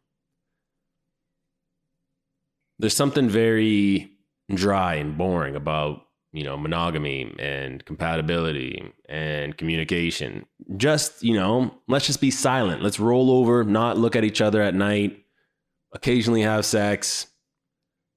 There's 2.79 2.97
something 2.97 3.29
very 3.29 4.13
dry 4.55 4.95
and 4.95 5.19
boring 5.19 5.57
about 5.57 6.09
you 6.33 6.45
know, 6.45 6.57
monogamy 6.57 7.35
and 7.39 7.85
compatibility 7.85 8.93
and 9.09 9.57
communication. 9.57 10.45
Just, 10.77 11.23
you 11.23 11.35
know, 11.35 11.75
let's 11.89 12.07
just 12.07 12.21
be 12.21 12.31
silent. 12.31 12.83
Let's 12.83 13.01
roll 13.01 13.31
over, 13.31 13.65
not 13.65 13.97
look 13.97 14.15
at 14.15 14.25
each 14.25 14.41
other 14.41 14.61
at 14.61 14.75
night, 14.75 15.25
occasionally 15.93 16.43
have 16.43 16.67
sex, 16.67 17.29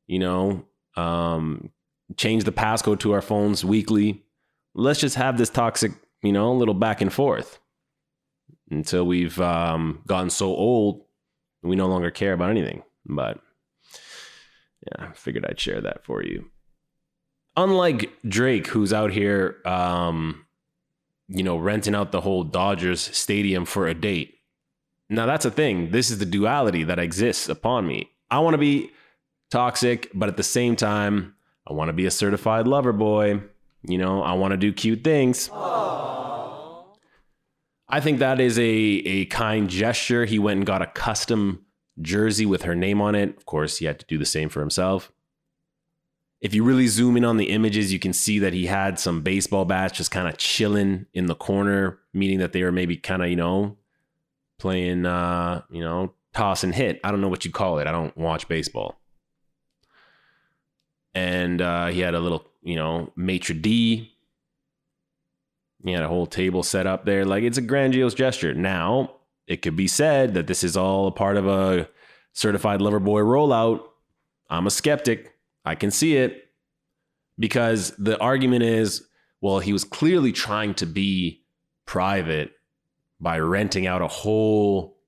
you 0.07 0.19
know, 0.19 0.65
um, 0.97 1.71
change 2.17 2.43
the 2.43 2.51
passcode 2.51 2.99
to 2.99 3.11
our 3.13 3.21
phones 3.21 3.63
weekly. 3.63 4.23
Let's 4.73 4.99
just 4.99 5.15
have 5.15 5.37
this 5.37 5.49
toxic, 5.49 5.91
you 6.21 6.31
know, 6.31 6.53
little 6.53 6.73
back 6.73 7.01
and 7.01 7.11
forth 7.11 7.59
until 8.69 9.05
we've 9.05 9.39
um, 9.41 10.01
gotten 10.07 10.29
so 10.29 10.47
old 10.47 11.03
we 11.63 11.75
no 11.75 11.87
longer 11.87 12.11
care 12.11 12.33
about 12.33 12.49
anything. 12.49 12.83
But 13.05 13.39
yeah, 14.85 15.07
I 15.09 15.13
figured 15.13 15.45
I'd 15.47 15.59
share 15.59 15.81
that 15.81 16.03
for 16.03 16.23
you. 16.23 16.49
Unlike 17.57 18.11
Drake, 18.27 18.67
who's 18.67 18.93
out 18.93 19.11
here, 19.11 19.57
um, 19.65 20.45
you 21.27 21.43
know, 21.43 21.57
renting 21.57 21.95
out 21.95 22.11
the 22.11 22.21
whole 22.21 22.43
Dodgers 22.43 23.01
stadium 23.01 23.65
for 23.65 23.87
a 23.87 23.93
date. 23.93 24.35
Now 25.09 25.25
that's 25.25 25.45
a 25.45 25.51
thing. 25.51 25.91
This 25.91 26.09
is 26.09 26.19
the 26.19 26.25
duality 26.25 26.83
that 26.85 26.99
exists 26.99 27.49
upon 27.49 27.85
me. 27.85 28.09
I 28.29 28.39
want 28.39 28.53
to 28.53 28.59
be 28.59 28.91
toxic, 29.49 30.09
but 30.13 30.29
at 30.29 30.37
the 30.37 30.43
same 30.43 30.75
time, 30.75 31.35
I 31.67 31.73
want 31.73 31.89
to 31.89 31.93
be 31.93 32.05
a 32.05 32.11
certified 32.11 32.67
lover 32.67 32.93
boy. 32.93 33.41
You 33.83 33.97
know, 33.97 34.21
I 34.21 34.33
want 34.33 34.51
to 34.51 34.57
do 34.57 34.71
cute 34.73 35.03
things. 35.03 35.49
I 37.91 37.99
think 37.99 38.19
that 38.19 38.39
is 38.39 38.57
a 38.57 38.63
a 38.63 39.25
kind 39.25 39.69
gesture. 39.69 40.25
He 40.25 40.39
went 40.39 40.57
and 40.57 40.65
got 40.65 40.81
a 40.81 40.87
custom 40.87 41.65
jersey 41.99 42.45
with 42.45 42.63
her 42.63 42.75
name 42.75 43.01
on 43.01 43.15
it. 43.15 43.35
Of 43.37 43.45
course, 43.45 43.77
he 43.77 43.85
had 43.85 43.99
to 43.99 44.05
do 44.05 44.17
the 44.17 44.25
same 44.25 44.49
for 44.49 44.61
himself. 44.61 45.11
If 46.39 46.55
you 46.55 46.63
really 46.63 46.87
zoom 46.87 47.17
in 47.17 47.25
on 47.25 47.37
the 47.37 47.49
images, 47.49 47.93
you 47.93 47.99
can 47.99 48.13
see 48.13 48.39
that 48.39 48.53
he 48.53 48.65
had 48.65 48.97
some 48.97 49.21
baseball 49.21 49.65
bats 49.65 49.97
just 49.97 50.09
kind 50.09 50.27
of 50.27 50.37
chilling 50.37 51.05
in 51.13 51.27
the 51.27 51.35
corner, 51.35 51.99
meaning 52.13 52.39
that 52.39 52.53
they 52.53 52.63
were 52.63 52.71
maybe 52.71 52.97
kind 52.97 53.21
of, 53.21 53.29
you 53.29 53.35
know, 53.35 53.77
playing 54.57 55.05
uh, 55.05 55.61
you 55.69 55.81
know, 55.81 56.13
toss 56.33 56.63
and 56.63 56.73
hit. 56.73 56.99
I 57.03 57.11
don't 57.11 57.21
know 57.21 57.29
what 57.29 57.45
you 57.45 57.51
call 57.51 57.79
it. 57.79 57.87
I 57.87 57.91
don't 57.91 58.15
watch 58.17 58.47
baseball. 58.47 59.00
And 61.13 61.61
uh, 61.61 61.87
he 61.87 61.99
had 61.99 62.13
a 62.13 62.19
little, 62.19 62.45
you 62.61 62.75
know, 62.75 63.11
maitre 63.15 63.55
d 63.55 64.11
he 65.83 65.91
had 65.91 66.03
a 66.03 66.07
whole 66.07 66.27
table 66.27 66.63
set 66.63 66.85
up 66.85 67.05
there. 67.05 67.25
Like 67.25 67.43
it's 67.43 67.57
a 67.57 67.61
grandiose 67.61 68.13
gesture. 68.13 68.53
Now, 68.53 69.15
it 69.47 69.61
could 69.61 69.75
be 69.75 69.87
said 69.87 70.33
that 70.35 70.47
this 70.47 70.63
is 70.63 70.77
all 70.77 71.07
a 71.07 71.11
part 71.11 71.37
of 71.37 71.47
a 71.47 71.89
certified 72.33 72.81
lover 72.81 72.99
boy 72.99 73.21
rollout. 73.21 73.81
I'm 74.49 74.67
a 74.67 74.71
skeptic. 74.71 75.33
I 75.65 75.75
can 75.75 75.91
see 75.91 76.17
it 76.17 76.49
because 77.39 77.91
the 77.97 78.19
argument 78.19 78.63
is 78.63 79.07
well, 79.41 79.57
he 79.59 79.73
was 79.73 79.83
clearly 79.83 80.31
trying 80.31 80.75
to 80.75 80.85
be 80.85 81.43
private 81.87 82.51
by 83.19 83.39
renting 83.39 83.87
out 83.87 84.03
a 84.03 84.07
whole 84.07 84.99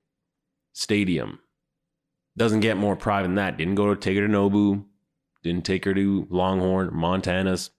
stadium. 0.74 1.40
Doesn't 2.36 2.62
get 2.62 2.78
more 2.78 2.96
private 2.96 3.28
than 3.28 3.36
that. 3.36 3.58
Didn't 3.58 3.76
go 3.76 3.94
to 3.94 4.00
take 4.00 4.18
her 4.18 4.26
to 4.26 4.34
Nobu, 4.34 4.86
didn't 5.44 5.66
take 5.66 5.86
her 5.86 5.94
to 5.94 6.28
Longhorn, 6.30 6.90
Montana's. 6.94 7.70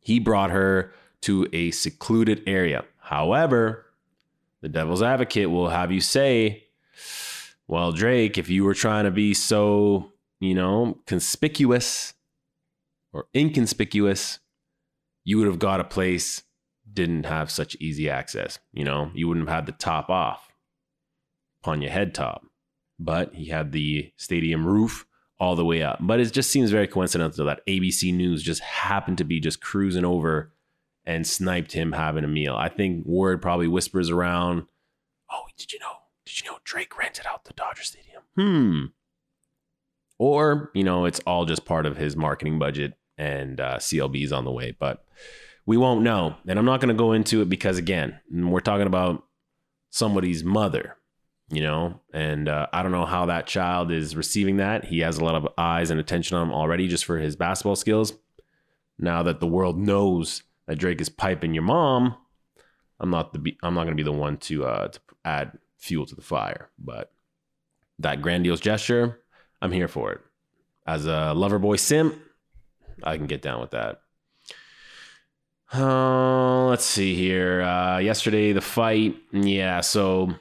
He 0.00 0.18
brought 0.18 0.50
her 0.50 0.92
to 1.22 1.46
a 1.52 1.70
secluded 1.70 2.42
area. 2.46 2.84
However, 2.98 3.86
the 4.60 4.68
devil's 4.68 5.02
advocate 5.02 5.50
will 5.50 5.68
have 5.68 5.92
you 5.92 6.00
say, 6.00 6.64
well, 7.66 7.92
Drake, 7.92 8.36
if 8.36 8.48
you 8.50 8.64
were 8.64 8.74
trying 8.74 9.04
to 9.04 9.10
be 9.10 9.34
so, 9.34 10.12
you 10.40 10.54
know, 10.54 10.98
conspicuous 11.06 12.14
or 13.12 13.26
inconspicuous, 13.34 14.40
you 15.24 15.38
would 15.38 15.46
have 15.46 15.58
got 15.58 15.80
a 15.80 15.84
place 15.84 16.42
didn't 16.90 17.24
have 17.24 17.50
such 17.50 17.76
easy 17.80 18.08
access. 18.08 18.58
You 18.72 18.84
know, 18.84 19.10
you 19.14 19.28
wouldn't 19.28 19.48
have 19.48 19.54
had 19.54 19.66
the 19.66 19.72
top 19.72 20.10
off 20.10 20.48
upon 21.62 21.82
your 21.82 21.90
head 21.90 22.14
top, 22.14 22.46
but 22.98 23.34
he 23.34 23.46
had 23.46 23.72
the 23.72 24.12
stadium 24.16 24.66
roof 24.66 25.06
all 25.38 25.56
the 25.56 25.64
way 25.64 25.82
up. 25.82 25.98
But 26.00 26.20
it 26.20 26.32
just 26.32 26.50
seems 26.50 26.70
very 26.70 26.86
coincidental 26.86 27.46
that 27.46 27.66
ABC 27.66 28.14
News 28.14 28.42
just 28.42 28.60
happened 28.60 29.18
to 29.18 29.24
be 29.24 29.40
just 29.40 29.60
cruising 29.60 30.04
over 30.04 30.52
and 31.04 31.26
sniped 31.26 31.72
him 31.72 31.92
having 31.92 32.24
a 32.24 32.28
meal. 32.28 32.54
I 32.56 32.68
think 32.68 33.04
word 33.04 33.42
probably 33.42 33.68
whispers 33.68 34.10
around, 34.10 34.66
"Oh, 35.30 35.44
did 35.56 35.72
you 35.72 35.78
know? 35.78 35.92
Did 36.24 36.40
you 36.40 36.50
know 36.50 36.58
Drake 36.64 36.96
rented 36.96 37.26
out 37.26 37.44
the 37.44 37.52
Dodger 37.52 37.82
Stadium?" 37.82 38.22
Hmm. 38.36 38.84
Or 40.18 40.70
you 40.74 40.84
know, 40.84 41.04
it's 41.04 41.20
all 41.26 41.44
just 41.44 41.64
part 41.64 41.86
of 41.86 41.96
his 41.96 42.16
marketing 42.16 42.58
budget, 42.58 42.94
and 43.18 43.60
uh, 43.60 43.76
CLB's 43.76 44.32
on 44.32 44.44
the 44.44 44.52
way, 44.52 44.74
but 44.78 45.04
we 45.66 45.76
won't 45.76 46.02
know. 46.02 46.36
And 46.46 46.58
I'm 46.58 46.64
not 46.64 46.80
going 46.80 46.94
to 46.94 46.98
go 46.98 47.12
into 47.12 47.42
it 47.42 47.48
because 47.48 47.78
again, 47.78 48.20
we're 48.30 48.60
talking 48.60 48.86
about 48.86 49.24
somebody's 49.90 50.44
mother, 50.44 50.96
you 51.54 51.62
know, 51.62 52.00
and 52.12 52.48
uh, 52.48 52.66
I 52.72 52.82
don't 52.82 52.92
know 52.92 53.06
how 53.06 53.26
that 53.26 53.46
child 53.46 53.90
is 53.90 54.16
receiving 54.16 54.58
that. 54.58 54.84
He 54.84 55.00
has 55.00 55.18
a 55.18 55.24
lot 55.24 55.34
of 55.34 55.48
eyes 55.56 55.90
and 55.90 56.00
attention 56.00 56.36
on 56.36 56.48
him 56.48 56.54
already 56.54 56.88
just 56.88 57.04
for 57.04 57.18
his 57.18 57.36
basketball 57.36 57.76
skills. 57.76 58.14
Now 58.98 59.22
that 59.22 59.40
the 59.40 59.46
world 59.46 59.78
knows 59.78 60.42
that 60.66 60.78
Drake 60.78 61.00
is 61.00 61.08
piping 61.08 61.54
your 61.54 61.62
mom, 61.62 62.16
I'm 63.00 63.10
not 63.10 63.32
the 63.32 63.56
I'm 63.62 63.74
not 63.74 63.84
going 63.84 63.96
to 63.96 64.02
be 64.02 64.02
the 64.02 64.12
one 64.12 64.36
to 64.38 64.64
uh, 64.64 64.88
to 64.88 65.00
add 65.24 65.58
fuel 65.78 66.06
to 66.06 66.14
the 66.14 66.22
fire. 66.22 66.70
But 66.78 67.12
that 67.98 68.22
grandiose 68.22 68.60
gesture, 68.60 69.20
I'm 69.60 69.72
here 69.72 69.88
for 69.88 70.12
it. 70.12 70.20
As 70.86 71.06
a 71.06 71.32
lover 71.34 71.58
boy 71.58 71.76
simp, 71.76 72.14
I 73.02 73.16
can 73.16 73.26
get 73.26 73.42
down 73.42 73.60
with 73.60 73.70
that. 73.72 74.00
Uh, 75.72 76.66
let's 76.66 76.84
see 76.84 77.14
here. 77.14 77.62
Uh, 77.62 77.98
yesterday, 77.98 78.52
the 78.52 78.60
fight. 78.60 79.16
Yeah, 79.32 79.80
so 79.80 80.34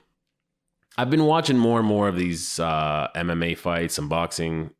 I've 0.97 1.09
been 1.09 1.25
watching 1.25 1.57
more 1.57 1.79
and 1.79 1.87
more 1.87 2.07
of 2.07 2.15
these 2.15 2.59
uh, 2.59 3.07
MMA 3.15 3.57
fights 3.57 3.97
and 3.97 4.09
boxing. 4.09 4.71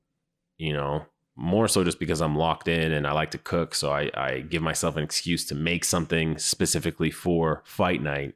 You 0.57 0.73
know, 0.73 1.05
more 1.35 1.67
so 1.67 1.83
just 1.83 1.99
because 1.99 2.21
I'm 2.21 2.35
locked 2.35 2.67
in 2.67 2.91
and 2.91 3.07
I 3.07 3.11
like 3.13 3.31
to 3.31 3.37
cook. 3.37 3.73
So 3.73 3.91
I, 3.91 4.11
I 4.13 4.39
give 4.41 4.61
myself 4.61 4.95
an 4.97 5.03
excuse 5.03 5.45
to 5.47 5.55
make 5.55 5.83
something 5.83 6.37
specifically 6.37 7.11
for 7.11 7.63
fight 7.65 8.01
night. 8.01 8.35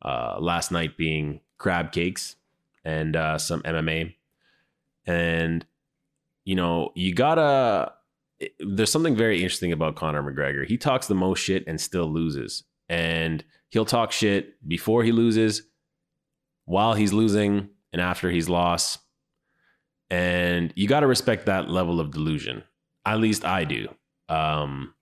Uh, 0.00 0.36
last 0.38 0.70
night 0.70 0.96
being 0.96 1.40
crab 1.58 1.90
cakes 1.92 2.36
and 2.84 3.16
uh, 3.16 3.36
some 3.36 3.62
MMA. 3.62 4.14
And, 5.06 5.66
you 6.44 6.54
know, 6.54 6.92
you 6.94 7.14
gotta, 7.14 7.92
there's 8.60 8.92
something 8.92 9.16
very 9.16 9.42
interesting 9.42 9.72
about 9.72 9.96
Conor 9.96 10.22
McGregor. 10.22 10.66
He 10.66 10.78
talks 10.78 11.08
the 11.08 11.14
most 11.14 11.40
shit 11.40 11.64
and 11.66 11.80
still 11.80 12.06
loses. 12.06 12.62
And 12.88 13.44
he'll 13.70 13.84
talk 13.84 14.12
shit 14.12 14.66
before 14.66 15.02
he 15.02 15.12
loses, 15.12 15.62
while 16.68 16.94
he's 16.94 17.12
losing, 17.12 17.70
and 17.92 18.02
after 18.02 18.30
he's 18.30 18.48
lost 18.48 19.00
and 20.10 20.72
you 20.76 20.88
got 20.88 21.00
to 21.00 21.06
respect 21.06 21.46
that 21.46 21.68
level 21.68 22.00
of 22.00 22.10
delusion. 22.10 22.62
At 23.04 23.20
least 23.20 23.44
I 23.44 23.64
do. 23.64 23.88
Um, 24.28 24.94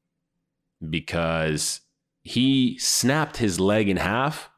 because 0.88 1.80
he 2.22 2.78
snapped 2.78 3.36
his 3.36 3.60
leg 3.60 3.88
in 3.88 3.96
half 3.96 4.50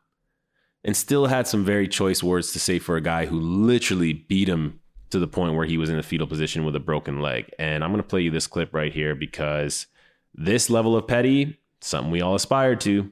and 0.84 0.96
still 0.96 1.26
had 1.26 1.46
some 1.46 1.64
very 1.64 1.88
choice 1.88 2.22
words 2.22 2.52
to 2.52 2.58
say 2.58 2.78
for 2.78 2.96
a 2.96 3.00
guy 3.00 3.26
who 3.26 3.38
literally 3.38 4.12
beat 4.12 4.48
him 4.48 4.80
to 5.10 5.18
the 5.18 5.26
point 5.26 5.54
where 5.54 5.66
he 5.66 5.78
was 5.78 5.90
in 5.90 5.98
a 5.98 6.02
fetal 6.02 6.26
position 6.26 6.64
with 6.64 6.76
a 6.76 6.80
broken 6.80 7.20
leg. 7.20 7.50
And 7.58 7.82
I'm 7.82 7.90
going 7.90 8.02
to 8.02 8.08
play 8.08 8.20
you 8.20 8.30
this 8.30 8.46
clip 8.46 8.74
right 8.74 8.92
here 8.92 9.14
because 9.14 9.86
this 10.34 10.70
level 10.70 10.96
of 10.96 11.06
petty, 11.06 11.58
something 11.80 12.10
we 12.10 12.20
all 12.20 12.34
aspire 12.34 12.76
to. 12.76 13.10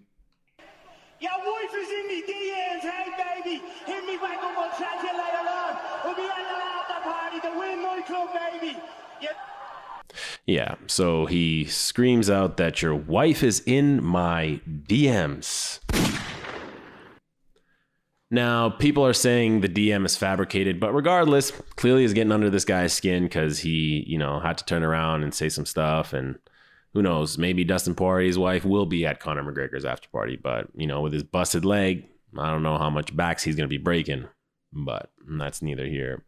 Your 1.21 1.31
wife 1.31 1.75
is 1.75 1.88
in 1.91 2.09
me 2.09 2.23
DMs, 2.23 2.81
hey 2.83 3.43
baby, 3.43 3.62
hit 3.87 4.05
me 4.05 4.17
back 4.17 4.43
on 4.43 4.55
my 4.55 4.69
chat 4.79 5.03
you 5.03 5.12
later 5.17 5.49
on. 5.49 5.76
We'll 6.05 6.15
be 6.15 6.23
at 6.23 6.37
the 6.37 6.57
after 6.67 7.03
party, 7.03 7.41
the 7.41 7.59
Wynn 7.59 7.83
nightclub, 7.83 8.29
baby. 8.33 8.76
Yeah. 9.21 9.31
Yeah, 10.47 10.76
so 10.87 11.26
he 11.26 11.65
screams 11.65 12.31
out 12.31 12.57
that 12.59 12.81
your 12.81 12.95
wife 12.95 13.43
is 13.43 13.62
in 13.67 14.03
my 14.03 14.61
DMs. 14.67 15.81
Now, 18.31 18.71
people 18.71 19.05
are 19.05 19.12
saying 19.12 19.61
the 19.61 19.69
DM 19.69 20.05
is 20.05 20.17
fabricated, 20.17 20.79
but 20.79 20.93
regardless, 20.93 21.53
clearly 21.76 22.05
is 22.05 22.12
getting 22.12 22.33
under 22.33 22.50
this 22.50 22.65
guy's 22.65 22.93
skin 22.93 23.25
because 23.25 23.61
he, 23.61 24.05
you 24.07 24.19
know, 24.19 24.38
had 24.41 24.59
to 24.59 24.65
turn 24.65 24.85
around 24.85 25.25
and 25.25 25.35
say 25.35 25.49
some 25.49 25.67
stuff. 25.67 26.12
And 26.12 26.38
who 26.93 27.03
knows, 27.03 27.38
maybe 27.38 27.65
Dustin 27.65 27.95
Poirier's 27.95 28.38
wife 28.38 28.65
will 28.65 28.87
be 28.87 29.05
at 29.05 29.21
Conor 29.21 29.43
McGregor's 29.45 29.85
after 29.85 30.09
party. 30.11 30.37
But, 30.37 30.69
you 30.75 30.87
know, 30.87 31.00
with 31.00 31.12
his 31.12 31.23
busted 31.25 31.65
leg, 31.65 32.09
I 32.37 32.50
don't 32.50 32.62
know 32.65 32.79
how 32.79 32.91
much 32.91 33.17
backs 33.17 33.43
he's 33.43 33.57
going 33.57 33.69
to 33.69 33.75
be 33.75 33.83
breaking, 33.83 34.26
but 34.73 35.11
that's 35.26 35.62
neither 35.62 35.87
here 35.87 36.25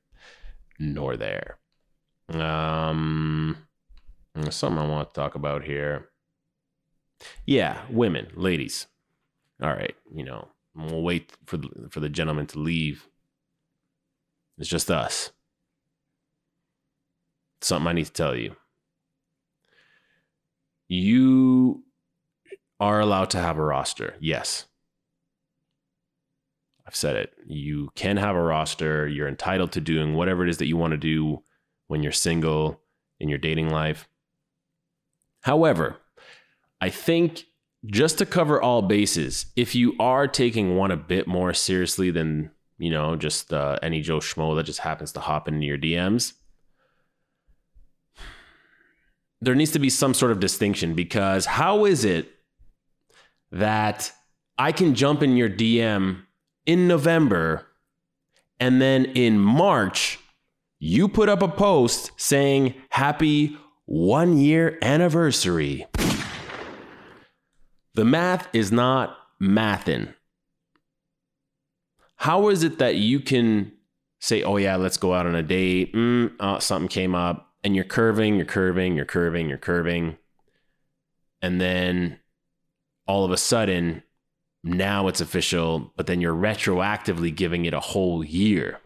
nor 0.78 1.16
there. 1.16 1.58
Um, 2.28 3.56
something 4.50 4.78
I 4.78 4.86
want 4.86 5.12
to 5.12 5.20
talk 5.20 5.34
about 5.34 5.64
here. 5.64 6.08
Yeah, 7.46 7.80
women, 7.90 8.28
ladies. 8.34 8.86
All 9.62 9.70
right, 9.70 9.96
you 10.14 10.24
know, 10.24 10.48
we'll 10.74 11.02
wait 11.02 11.32
for 11.46 11.56
the, 11.56 11.68
for 11.90 12.00
the 12.00 12.08
gentleman 12.08 12.46
to 12.48 12.58
leave. 12.58 13.08
It's 14.58 14.68
just 14.68 14.90
us. 14.90 15.32
Something 17.60 17.88
I 17.88 17.92
need 17.92 18.06
to 18.06 18.12
tell 18.12 18.36
you. 18.36 18.56
You 20.88 21.84
are 22.80 23.00
allowed 23.00 23.30
to 23.30 23.38
have 23.38 23.58
a 23.58 23.64
roster. 23.64 24.14
Yes. 24.20 24.66
I've 26.86 26.96
said 26.96 27.16
it. 27.16 27.34
You 27.46 27.90
can 27.94 28.16
have 28.16 28.34
a 28.34 28.42
roster. 28.42 29.06
You're 29.06 29.28
entitled 29.28 29.72
to 29.72 29.80
doing 29.80 30.14
whatever 30.14 30.44
it 30.44 30.48
is 30.48 30.58
that 30.58 30.68
you 30.68 30.76
want 30.76 30.92
to 30.92 30.96
do 30.96 31.42
when 31.88 32.02
you're 32.02 32.12
single 32.12 32.80
in 33.20 33.28
your 33.28 33.38
dating 33.38 33.68
life. 33.68 34.08
However, 35.42 35.96
I 36.80 36.90
think 36.90 37.44
just 37.86 38.18
to 38.18 38.26
cover 38.26 38.60
all 38.60 38.82
bases, 38.82 39.46
if 39.56 39.74
you 39.74 39.94
are 39.98 40.26
taking 40.26 40.76
one 40.76 40.90
a 40.90 40.96
bit 40.96 41.26
more 41.26 41.54
seriously 41.54 42.10
than, 42.10 42.50
you 42.78 42.90
know, 42.90 43.16
just 43.16 43.52
uh, 43.52 43.78
any 43.82 44.00
Joe 44.00 44.18
Schmo 44.18 44.56
that 44.56 44.64
just 44.64 44.80
happens 44.80 45.12
to 45.12 45.20
hop 45.20 45.48
into 45.48 45.66
your 45.66 45.78
DMs, 45.78 46.34
there 49.40 49.54
needs 49.54 49.70
to 49.72 49.78
be 49.78 49.90
some 49.90 50.14
sort 50.14 50.32
of 50.32 50.40
distinction 50.40 50.94
because 50.94 51.46
how 51.46 51.84
is 51.84 52.04
it 52.04 52.28
that 53.52 54.12
I 54.58 54.72
can 54.72 54.94
jump 54.94 55.22
in 55.22 55.36
your 55.36 55.48
DM 55.48 56.22
in 56.66 56.88
November 56.88 57.66
and 58.60 58.82
then 58.82 59.04
in 59.04 59.38
March, 59.38 60.18
you 60.80 61.08
put 61.08 61.28
up 61.28 61.42
a 61.42 61.48
post 61.48 62.10
saying 62.16 62.74
happy 62.90 63.56
one 63.88 64.36
year 64.36 64.78
anniversary? 64.82 65.86
The 67.94 68.04
math 68.04 68.46
is 68.52 68.70
not 68.70 69.16
mathin'. 69.40 70.14
How 72.16 72.48
is 72.48 72.62
it 72.62 72.78
that 72.80 72.96
you 72.96 73.18
can 73.18 73.72
say, 74.20 74.42
oh, 74.42 74.58
yeah, 74.58 74.76
let's 74.76 74.98
go 74.98 75.14
out 75.14 75.24
on 75.24 75.34
a 75.34 75.42
date? 75.42 75.94
Mm, 75.94 76.32
oh, 76.38 76.58
something 76.58 76.88
came 76.88 77.14
up 77.14 77.54
and 77.64 77.74
you're 77.74 77.84
curving, 77.84 78.36
you're 78.36 78.44
curving, 78.44 78.94
you're 78.94 79.06
curving, 79.06 79.48
you're 79.48 79.56
curving. 79.56 80.18
And 81.40 81.58
then 81.58 82.18
all 83.06 83.24
of 83.24 83.30
a 83.30 83.38
sudden, 83.38 84.02
now 84.62 85.08
it's 85.08 85.22
official, 85.22 85.94
but 85.96 86.06
then 86.06 86.20
you're 86.20 86.34
retroactively 86.34 87.34
giving 87.34 87.64
it 87.64 87.72
a 87.72 87.80
whole 87.80 88.22
year. 88.22 88.80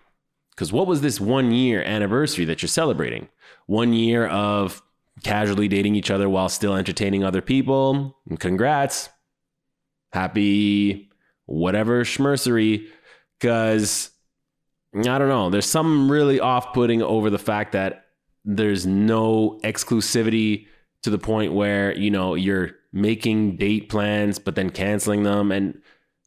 Because 0.51 0.73
what 0.73 0.87
was 0.87 1.01
this 1.01 1.21
one 1.21 1.51
year 1.51 1.83
anniversary 1.83 2.45
that 2.45 2.63
you're 2.63 2.69
celebrating? 2.69 3.29
One 3.67 3.95
year 3.95 4.29
of 4.29 4.81
casually 5.23 5.69
dating 5.69 5.95
each 5.95 6.11
other 6.11 6.29
while 6.29 6.49
still 6.49 6.75
entertaining 6.75 7.25
other 7.25 7.43
people. 7.43 8.19
Congrats. 8.39 9.09
Happy 10.13 11.11
whatever 11.47 12.05
schmercery. 12.05 12.87
Because 13.39 14.11
I 14.95 15.19
don't 15.19 15.29
know, 15.29 15.51
there's 15.51 15.67
something 15.67 16.09
really 16.09 16.39
off 16.39 16.73
putting 16.73 17.03
over 17.03 17.31
the 17.31 17.39
fact 17.39 17.73
that 17.73 18.07
there's 18.45 18.87
no 18.87 19.59
exclusivity 19.65 20.67
to 21.03 21.11
the 21.11 21.19
point 21.19 21.53
where, 21.53 21.97
you 21.97 22.11
know, 22.11 22.35
you're 22.35 22.71
making 22.93 23.57
date 23.57 23.89
plans, 23.89 24.39
but 24.39 24.55
then 24.55 24.71
canceling 24.71 25.25
them. 25.25 25.51
And, 25.51 25.82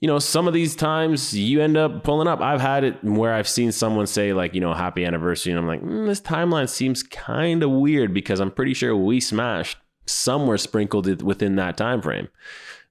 you 0.06 0.12
know, 0.12 0.20
some 0.20 0.48
of 0.48 0.54
these 0.54 0.76
times 0.76 1.36
you 1.36 1.64
end 1.64 1.76
up 1.78 2.04
pulling 2.04 2.28
up. 2.28 2.40
I've 2.40 2.62
had 2.62 2.84
it 2.84 3.04
where 3.04 3.34
I've 3.34 3.48
seen 3.48 3.72
someone 3.72 4.06
say, 4.06 4.34
like, 4.34 4.54
you 4.54 4.62
know, 4.62 4.76
happy 4.76 5.04
anniversary. 5.04 5.52
And 5.52 5.60
I'm 5.60 5.66
like, 5.66 5.82
mm, 5.82 6.06
this 6.06 6.22
timeline 6.22 6.70
seems 6.70 7.02
kind 7.02 7.64
of 7.64 7.72
weird 7.72 8.14
because 8.14 8.40
I'm 8.40 8.52
pretty 8.52 8.76
sure 8.76 8.96
we 8.96 9.20
smashed 9.20 9.80
somewhere 10.06 10.60
sprinkled 10.60 11.24
within 11.24 11.56
that 11.56 11.76
time 11.76 12.04
frame. 12.04 12.28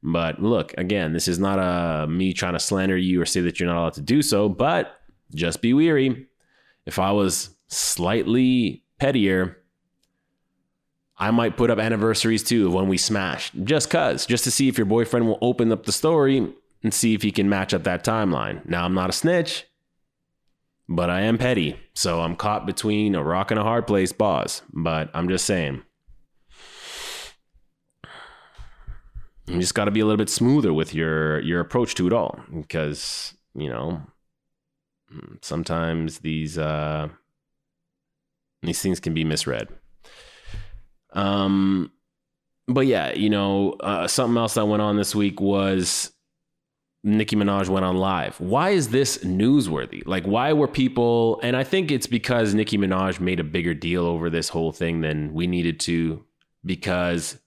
But 0.02 0.42
look, 0.42 0.74
again, 0.76 1.12
this 1.12 1.28
is 1.28 1.38
not 1.38 1.60
a 1.60 2.08
me 2.08 2.32
trying 2.32 2.54
to 2.54 2.58
slander 2.58 2.96
you 2.96 3.22
or 3.22 3.26
say 3.26 3.42
that 3.42 3.60
you're 3.60 3.68
not 3.68 3.78
allowed 3.78 3.94
to 3.94 4.00
do 4.00 4.20
so, 4.20 4.48
but 4.48 5.00
just 5.32 5.62
be 5.62 5.72
weary. 5.72 6.26
If 6.84 6.98
I 6.98 7.12
was 7.12 7.50
slightly 7.68 8.82
pettier, 8.98 9.58
I 11.16 11.30
might 11.30 11.56
put 11.56 11.70
up 11.70 11.78
anniversaries 11.78 12.42
too 12.42 12.66
of 12.66 12.74
when 12.74 12.88
we 12.88 12.98
smashed, 12.98 13.54
just 13.62 13.88
cuz, 13.88 14.26
just 14.26 14.42
to 14.42 14.50
see 14.50 14.66
if 14.66 14.76
your 14.76 14.84
boyfriend 14.84 15.28
will 15.28 15.38
open 15.40 15.70
up 15.70 15.86
the 15.86 15.92
story 15.92 16.52
and 16.84 16.94
see 16.94 17.14
if 17.14 17.22
he 17.22 17.32
can 17.32 17.48
match 17.48 17.74
up 17.74 17.82
that 17.82 18.04
timeline. 18.04 18.64
Now, 18.66 18.84
I'm 18.84 18.94
not 18.94 19.08
a 19.10 19.14
snitch, 19.14 19.64
but 20.86 21.08
I 21.08 21.22
am 21.22 21.38
petty, 21.38 21.76
so 21.94 22.20
I'm 22.20 22.36
caught 22.36 22.66
between 22.66 23.14
a 23.14 23.24
rock 23.24 23.50
and 23.50 23.58
a 23.58 23.64
hard 23.64 23.86
place, 23.86 24.12
boss. 24.12 24.62
But 24.70 25.10
I'm 25.14 25.28
just 25.28 25.46
saying, 25.46 25.82
you 29.46 29.58
just 29.58 29.74
got 29.74 29.86
to 29.86 29.90
be 29.90 30.00
a 30.00 30.04
little 30.04 30.18
bit 30.18 30.28
smoother 30.28 30.72
with 30.74 30.94
your 30.94 31.40
your 31.40 31.60
approach 31.60 31.94
to 31.96 32.06
it 32.06 32.12
all, 32.12 32.38
because 32.54 33.34
you 33.54 33.70
know 33.70 34.02
sometimes 35.40 36.18
these 36.18 36.58
uh, 36.58 37.08
these 38.62 38.82
things 38.82 39.00
can 39.00 39.14
be 39.14 39.24
misread. 39.24 39.68
Um, 41.14 41.92
but 42.66 42.86
yeah, 42.86 43.12
you 43.14 43.30
know, 43.30 43.72
uh, 43.80 44.06
something 44.06 44.36
else 44.36 44.54
that 44.54 44.66
went 44.66 44.82
on 44.82 44.96
this 44.96 45.14
week 45.14 45.40
was 45.40 46.10
Nicki 47.06 47.36
Minaj 47.36 47.68
went 47.68 47.84
on 47.84 47.96
live. 47.98 48.40
Why 48.40 48.70
is 48.70 48.88
this 48.88 49.18
newsworthy? 49.18 50.02
Like, 50.06 50.24
why 50.24 50.54
were 50.54 50.66
people? 50.66 51.38
And 51.42 51.54
I 51.54 51.62
think 51.62 51.90
it's 51.90 52.06
because 52.06 52.54
Nicki 52.54 52.78
Minaj 52.78 53.20
made 53.20 53.38
a 53.40 53.44
bigger 53.44 53.74
deal 53.74 54.06
over 54.06 54.30
this 54.30 54.48
whole 54.48 54.72
thing 54.72 55.02
than 55.02 55.34
we 55.34 55.46
needed 55.46 55.78
to, 55.80 56.24
because 56.64 57.38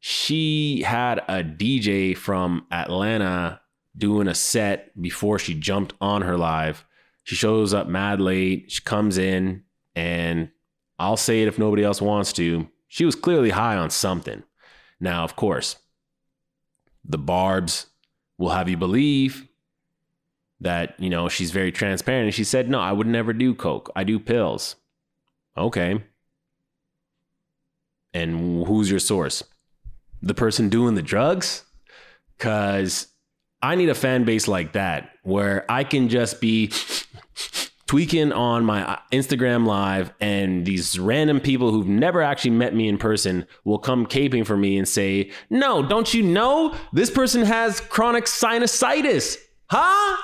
she 0.00 0.82
had 0.82 1.20
a 1.28 1.44
DJ 1.44 2.16
from 2.16 2.66
Atlanta 2.72 3.60
doing 3.96 4.26
a 4.26 4.34
set 4.34 5.00
before 5.00 5.38
she 5.38 5.54
jumped 5.54 5.94
on 6.00 6.22
her 6.22 6.36
live. 6.36 6.84
She 7.22 7.36
shows 7.36 7.72
up 7.72 7.86
mad 7.86 8.20
late. 8.20 8.72
She 8.72 8.82
comes 8.82 9.16
in, 9.16 9.62
and 9.94 10.50
I'll 10.98 11.16
say 11.16 11.40
it 11.42 11.48
if 11.48 11.56
nobody 11.56 11.84
else 11.84 12.02
wants 12.02 12.32
to. 12.32 12.68
She 12.88 13.04
was 13.04 13.14
clearly 13.14 13.50
high 13.50 13.76
on 13.76 13.90
something. 13.90 14.42
Now, 14.98 15.22
of 15.22 15.36
course, 15.36 15.76
the 17.04 17.18
Barbz 17.18 17.86
will 18.38 18.50
have 18.50 18.68
you 18.68 18.76
believe 18.76 19.48
that, 20.60 20.98
you 20.98 21.10
know, 21.10 21.28
she's 21.28 21.50
very 21.50 21.72
transparent. 21.72 22.26
And 22.26 22.34
she 22.34 22.44
said, 22.44 22.68
No, 22.68 22.80
I 22.80 22.92
would 22.92 23.06
never 23.06 23.32
do 23.32 23.54
Coke. 23.54 23.90
I 23.94 24.04
do 24.04 24.18
pills. 24.18 24.76
Okay. 25.56 26.02
And 28.12 28.66
who's 28.66 28.90
your 28.90 29.00
source? 29.00 29.42
The 30.22 30.34
person 30.34 30.68
doing 30.68 30.94
the 30.94 31.02
drugs? 31.02 31.64
Because 32.36 33.08
I 33.60 33.74
need 33.74 33.88
a 33.88 33.94
fan 33.94 34.24
base 34.24 34.46
like 34.48 34.72
that 34.72 35.10
where 35.22 35.64
I 35.70 35.84
can 35.84 36.08
just 36.08 36.40
be 36.40 36.70
tweaking 37.94 38.32
on 38.32 38.64
my 38.64 38.84
uh, 38.84 38.98
Instagram 39.12 39.64
live 39.68 40.12
and 40.20 40.66
these 40.66 40.98
random 40.98 41.38
people 41.38 41.70
who've 41.70 41.86
never 41.86 42.22
actually 42.22 42.50
met 42.50 42.74
me 42.74 42.88
in 42.88 42.98
person 42.98 43.46
will 43.62 43.78
come 43.78 44.04
caping 44.04 44.44
for 44.44 44.56
me 44.56 44.76
and 44.76 44.88
say, 44.88 45.30
"No, 45.48 45.80
don't 45.80 46.12
you 46.12 46.20
know 46.24 46.74
this 46.92 47.08
person 47.08 47.44
has 47.44 47.78
chronic 47.78 48.24
sinusitis?" 48.24 49.38
Huh? 49.70 50.16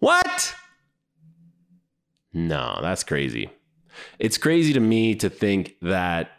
What? 0.00 0.56
No, 2.32 2.80
that's 2.82 3.04
crazy. 3.04 3.48
It's 4.18 4.38
crazy 4.38 4.72
to 4.72 4.80
me 4.80 5.14
to 5.14 5.30
think 5.30 5.76
that 5.82 6.32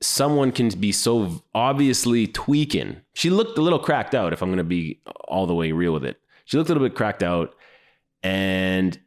someone 0.00 0.50
can 0.50 0.70
be 0.70 0.92
so 0.92 1.42
obviously 1.54 2.26
tweaking. 2.26 3.02
She 3.12 3.28
looked 3.28 3.58
a 3.58 3.60
little 3.60 3.78
cracked 3.78 4.14
out, 4.14 4.32
if 4.32 4.40
I'm 4.40 4.48
going 4.48 4.56
to 4.56 4.64
be 4.64 5.02
all 5.28 5.46
the 5.46 5.54
way 5.54 5.72
real 5.72 5.92
with 5.92 6.06
it. 6.06 6.18
She 6.50 6.58
looked 6.58 6.68
a 6.68 6.72
little 6.72 6.88
bit 6.88 6.96
cracked 6.96 7.22
out. 7.22 7.54
And, 8.24 8.98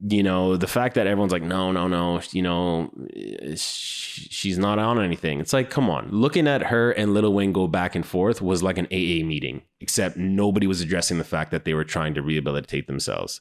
you 0.00 0.24
know, 0.24 0.56
the 0.56 0.66
fact 0.66 0.96
that 0.96 1.06
everyone's 1.06 1.30
like, 1.30 1.44
no, 1.44 1.70
no, 1.70 1.86
no, 1.86 2.20
you 2.32 2.42
know, 2.42 2.90
she's 3.54 4.58
not 4.58 4.80
on 4.80 5.00
anything. 5.00 5.38
It's 5.38 5.52
like, 5.52 5.70
come 5.70 5.88
on. 5.88 6.10
Looking 6.10 6.48
at 6.48 6.64
her 6.64 6.90
and 6.90 7.14
Lil 7.14 7.32
Wayne 7.32 7.52
go 7.52 7.68
back 7.68 7.94
and 7.94 8.04
forth 8.04 8.42
was 8.42 8.60
like 8.60 8.76
an 8.76 8.86
AA 8.86 9.24
meeting, 9.24 9.62
except 9.80 10.16
nobody 10.16 10.66
was 10.66 10.80
addressing 10.80 11.18
the 11.18 11.24
fact 11.24 11.52
that 11.52 11.64
they 11.64 11.74
were 11.74 11.84
trying 11.84 12.12
to 12.14 12.22
rehabilitate 12.22 12.88
themselves. 12.88 13.40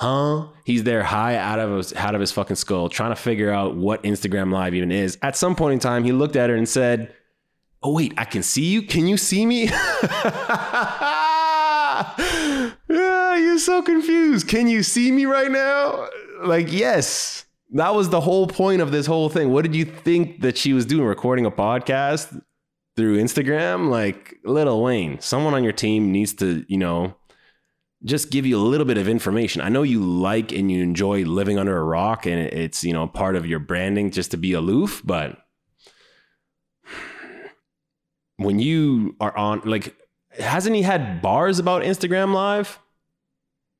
Huh? 0.00 0.48
He's 0.64 0.82
there 0.82 1.04
high 1.04 1.36
out 1.36 1.60
of 1.60 1.76
his 1.76 1.94
out 1.94 2.16
of 2.16 2.20
his 2.20 2.32
fucking 2.32 2.56
skull, 2.56 2.88
trying 2.88 3.12
to 3.12 3.16
figure 3.16 3.52
out 3.52 3.76
what 3.76 4.02
Instagram 4.02 4.52
Live 4.52 4.74
even 4.74 4.90
is. 4.90 5.18
At 5.22 5.36
some 5.36 5.54
point 5.54 5.74
in 5.74 5.78
time, 5.78 6.02
he 6.02 6.10
looked 6.10 6.34
at 6.34 6.50
her 6.50 6.56
and 6.56 6.68
said, 6.68 7.14
Oh, 7.82 7.92
wait, 7.92 8.14
I 8.16 8.24
can 8.24 8.42
see 8.42 8.64
you. 8.64 8.82
Can 8.82 9.06
you 9.06 9.16
see 9.16 9.46
me? 9.46 9.64
yeah, 12.88 13.36
you're 13.36 13.58
so 13.58 13.82
confused. 13.82 14.48
Can 14.48 14.66
you 14.66 14.82
see 14.82 15.12
me 15.12 15.26
right 15.26 15.50
now? 15.50 16.08
Like, 16.42 16.72
yes. 16.72 17.44
That 17.72 17.94
was 17.94 18.10
the 18.10 18.20
whole 18.20 18.46
point 18.46 18.80
of 18.80 18.92
this 18.92 19.06
whole 19.06 19.28
thing. 19.28 19.52
What 19.52 19.62
did 19.62 19.74
you 19.74 19.84
think 19.84 20.40
that 20.42 20.56
she 20.56 20.72
was 20.72 20.86
doing? 20.86 21.04
Recording 21.04 21.46
a 21.46 21.50
podcast 21.50 22.40
through 22.96 23.18
Instagram? 23.18 23.90
Like, 23.90 24.36
Lil 24.44 24.82
Wayne, 24.82 25.20
someone 25.20 25.54
on 25.54 25.62
your 25.64 25.72
team 25.72 26.12
needs 26.12 26.32
to, 26.34 26.64
you 26.68 26.78
know, 26.78 27.14
just 28.04 28.30
give 28.30 28.46
you 28.46 28.56
a 28.56 28.62
little 28.62 28.86
bit 28.86 28.98
of 28.98 29.08
information. 29.08 29.60
I 29.62 29.68
know 29.68 29.82
you 29.82 30.00
like 30.00 30.52
and 30.52 30.70
you 30.70 30.82
enjoy 30.82 31.24
living 31.24 31.58
under 31.58 31.76
a 31.76 31.82
rock 31.82 32.26
and 32.26 32.40
it's, 32.40 32.84
you 32.84 32.92
know, 32.92 33.06
part 33.06 33.36
of 33.36 33.46
your 33.46 33.58
branding 33.58 34.10
just 34.10 34.30
to 34.30 34.36
be 34.36 34.52
aloof, 34.52 35.02
but 35.04 35.38
when 38.36 38.58
you 38.58 39.16
are 39.20 39.36
on 39.36 39.62
like 39.64 39.94
hasn't 40.38 40.76
he 40.76 40.82
had 40.82 41.22
bars 41.22 41.58
about 41.58 41.82
Instagram 41.82 42.32
live? 42.32 42.78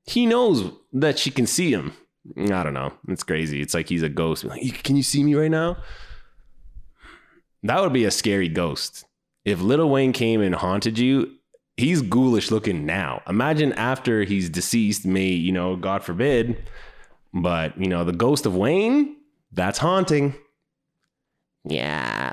He 0.05 0.27
knows 0.27 0.73
that 0.93 1.19
she 1.19 1.31
can 1.31 1.47
see 1.47 1.73
him. 1.73 1.93
I 2.37 2.63
don't 2.63 2.75
know. 2.75 2.93
It's 3.09 3.23
crazy. 3.23 3.61
It's 3.61 3.75
like 3.75 3.89
he's 3.89 4.03
a 4.03 4.09
ghost. 4.09 4.45
Like, 4.45 4.83
can 4.83 4.97
you 4.97 5.03
see 5.03 5.23
me 5.23 5.35
right 5.35 5.51
now? 5.51 5.79
That 7.63 7.81
would 7.81 7.93
be 7.93 8.05
a 8.05 8.11
scary 8.11 8.49
ghost. 8.49 9.05
If 9.45 9.61
Lil 9.61 9.89
Wayne 9.89 10.13
came 10.13 10.41
and 10.41 10.55
haunted 10.55 10.99
you, 10.99 11.33
he's 11.77 12.03
ghoulish 12.03 12.51
looking 12.51 12.87
now. 12.87 13.23
Imagine 13.29 13.73
after 13.75 14.25
he's 14.25 14.49
deceased, 14.49 15.05
may, 15.07 15.29
you 15.29 15.53
know, 15.53 15.77
God 15.77 16.03
forbid, 16.03 16.69
but, 17.33 17.79
you 17.81 17.89
know, 17.89 18.05
the 18.05 18.13
ghost 18.13 18.47
of 18.47 18.57
Wayne, 18.57 19.17
that's 19.53 19.79
haunting. 19.79 20.35
Yeah. 21.65 22.33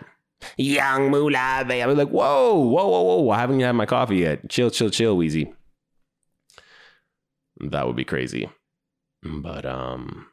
Young 0.57 1.09
Moolah, 1.11 1.65
baby. 1.67 1.83
I'm 1.83 1.97
like, 1.97 2.09
whoa, 2.09 2.55
whoa, 2.55 2.87
whoa, 2.87 3.21
whoa. 3.21 3.29
I 3.31 3.39
haven't 3.39 3.55
even 3.57 3.65
had 3.65 3.73
my 3.73 3.85
coffee 3.85 4.17
yet. 4.17 4.49
Chill, 4.49 4.69
chill, 4.69 4.89
chill, 4.89 5.17
Weezy. 5.17 5.53
That 7.59 7.87
would 7.87 7.95
be 7.95 8.05
crazy. 8.05 8.49
But 9.23 9.65
um 9.65 10.27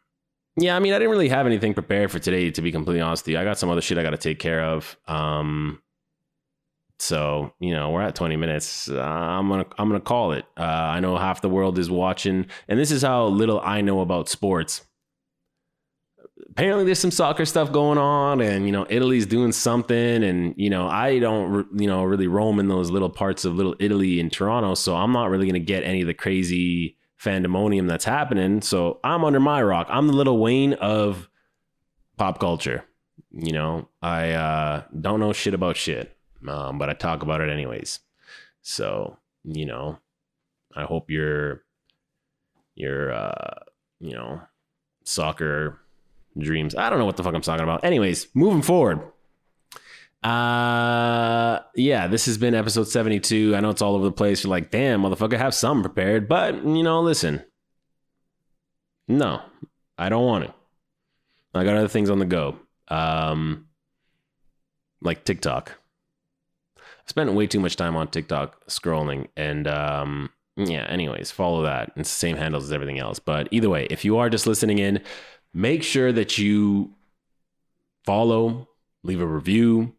yeah, 0.57 0.77
I 0.77 0.79
mean, 0.81 0.93
I 0.93 0.99
didn't 0.99 1.13
really 1.13 1.29
have 1.29 1.47
anything 1.47 1.75
prepared 1.75 2.11
for 2.11 2.19
today, 2.19 2.51
to 2.51 2.61
be 2.63 2.73
completely 2.73 3.01
honest 3.01 3.25
with 3.25 3.33
you. 3.33 3.39
I 3.39 3.45
got 3.45 3.59
some 3.59 3.71
other 3.71 3.81
shit 3.81 3.99
I 3.99 4.03
got 4.03 4.11
to 4.11 4.19
take 4.19 4.39
care 4.39 4.63
of. 4.63 4.97
Um, 5.07 5.81
so 6.99 7.55
you 7.61 7.73
know, 7.73 7.91
we're 7.91 8.03
at 8.03 8.15
20 8.15 8.37
minutes. 8.37 8.89
Uh, 8.91 9.01
I'm 9.01 9.49
gonna 9.49 9.65
I'm 9.79 9.89
gonna 9.89 10.01
call 10.01 10.33
it. 10.33 10.45
Uh, 10.59 10.63
I 10.63 11.01
know 11.01 11.17
half 11.17 11.41
the 11.41 11.49
world 11.49 11.79
is 11.79 11.91
watching, 11.91 12.47
and 12.69 12.79
this 12.79 12.91
is 12.91 13.03
how 13.03 13.27
little 13.27 13.61
I 13.61 13.81
know 13.81 14.01
about 14.01 14.29
sports. 14.29 14.83
Apparently, 16.49 16.85
there's 16.85 16.99
some 16.99 17.11
soccer 17.11 17.45
stuff 17.45 17.71
going 17.73 17.99
on, 17.99 18.41
and 18.41 18.67
you 18.67 18.73
know, 18.73 18.87
Italy's 18.89 19.27
doing 19.27 19.53
something, 19.53 20.25
and 20.25 20.55
you 20.57 20.71
know, 20.71 20.89
I 20.89 21.19
don't 21.19 21.67
you 21.79 21.87
know 21.87 22.05
really 22.05 22.27
roam 22.27 22.59
in 22.59 22.69
those 22.69 22.91
little 22.91 23.11
parts 23.11 23.45
of 23.45 23.55
little 23.55 23.75
Italy 23.79 24.21
in 24.21 24.31
Toronto, 24.31 24.75
so 24.75 24.97
I'm 24.97 25.13
not 25.13 25.31
really 25.31 25.47
gonna 25.47 25.59
get 25.59 25.85
any 25.85 26.01
of 26.01 26.07
the 26.07 26.15
crazy 26.15 26.97
fandemonium 27.23 27.89
that's 27.89 28.05
happening. 28.05 28.63
So 28.63 29.01
I'm 29.05 29.25
under 29.25 29.41
my 29.41 29.63
rock. 29.63 29.87
I'm 29.91 30.07
the 30.07 30.15
Lil 30.15 30.39
Wayne 30.39 30.73
of 30.75 31.29
pop 32.17 32.41
culture. 32.41 32.85
You 33.33 33.53
know, 33.53 33.89
I 34.01 34.31
uh, 34.31 34.83
don't 34.99 35.21
know 35.21 35.33
shit 35.33 35.55
about 35.55 35.77
shit, 35.77 36.17
um, 36.49 36.79
but 36.79 36.89
I 36.89 36.95
talk 36.95 37.23
about 37.23 37.41
it 37.41 37.51
anyways. 37.51 38.01
So 38.63 39.19
you 39.45 39.67
know, 39.67 39.99
I 40.75 40.85
hope 40.85 41.11
your 41.11 41.65
your 42.75 43.13
uh, 43.13 43.55
you 43.99 44.15
know 44.15 44.41
soccer 45.05 45.81
dreams. 46.39 46.75
I 46.75 46.91
don't 46.91 46.99
know 46.99 47.07
what 47.07 47.17
the 47.17 47.23
fuck 47.23 47.35
I'm 47.35 47.41
talking 47.41 47.65
about. 47.65 47.85
Anyways, 47.85 48.29
moving 48.35 48.63
forward. 48.63 49.01
Uh 50.23 51.61
yeah, 51.75 52.07
this 52.07 52.27
has 52.27 52.37
been 52.37 52.55
episode 52.55 52.89
72. 52.89 53.57
I 53.57 53.61
know 53.61 53.71
it's 53.71 53.81
all 53.81 53.95
over 53.95 54.05
the 54.05 54.13
place. 54.13 54.45
You're 54.45 54.51
like, 54.51 54.71
damn, 54.71 55.03
motherfucker, 55.03 55.39
have 55.39 55.55
something 55.55 55.83
prepared. 55.83 56.29
But 56.29 56.55
you 56.57 56.83
know, 56.83 57.01
listen. 57.01 57.43
No, 59.09 59.43
I 59.97 60.09
don't 60.09 60.25
want 60.25 60.45
to. 60.45 60.55
I 61.55 61.65
got 61.65 61.77
other 61.77 61.89
things 61.89 62.11
on 62.11 62.19
the 62.19 62.27
go. 62.27 62.57
Um 62.89 63.67
like 65.01 65.25
TikTok. 65.25 65.79
I 66.79 66.83
spent 67.07 67.33
way 67.33 67.47
too 67.47 67.61
much 67.61 67.77
time 67.77 67.97
on 67.97 68.09
TikTok 68.09 68.67
scrolling 68.69 69.29
and 69.37 69.67
um 69.67 70.31
yeah, 70.57 70.85
anyways, 70.89 71.31
follow 71.31 71.63
that. 71.63 71.93
It's 71.97 72.11
the 72.11 72.19
same 72.19 72.37
handles 72.37 72.65
as 72.65 72.73
everything 72.73 72.99
else. 72.99 73.19
But 73.19 73.49
either 73.51 73.71
way, 73.71 73.87
if 73.91 74.05
you 74.05 74.19
are 74.19 74.29
just 74.29 74.47
listening 74.47 74.79
in, 74.79 75.01
make 75.53 75.83
sure 75.83 76.13
that 76.13 76.39
you 76.39 76.95
follow, 78.05 78.69
leave 79.03 79.21
a 79.21 79.27
review, 79.27 79.95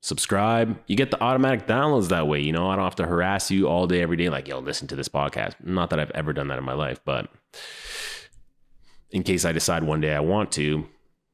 subscribe. 0.00 0.78
You 0.86 0.96
get 0.96 1.10
the 1.10 1.22
automatic 1.22 1.66
downloads 1.66 2.08
that 2.08 2.26
way. 2.26 2.40
You 2.40 2.52
know, 2.52 2.68
I 2.68 2.76
don't 2.76 2.84
have 2.84 2.96
to 2.96 3.06
harass 3.06 3.50
you 3.50 3.68
all 3.68 3.86
day, 3.86 4.02
every 4.02 4.16
day, 4.16 4.28
like, 4.28 4.48
yo, 4.48 4.58
listen 4.58 4.88
to 4.88 4.96
this 4.96 5.08
podcast. 5.08 5.54
Not 5.62 5.90
that 5.90 6.00
I've 6.00 6.10
ever 6.10 6.32
done 6.32 6.48
that 6.48 6.58
in 6.58 6.64
my 6.64 6.74
life, 6.74 7.00
but 7.04 7.30
in 9.10 9.22
case 9.22 9.44
I 9.44 9.52
decide 9.52 9.84
one 9.84 10.00
day 10.00 10.14
I 10.14 10.20
want 10.20 10.52
to, 10.52 10.88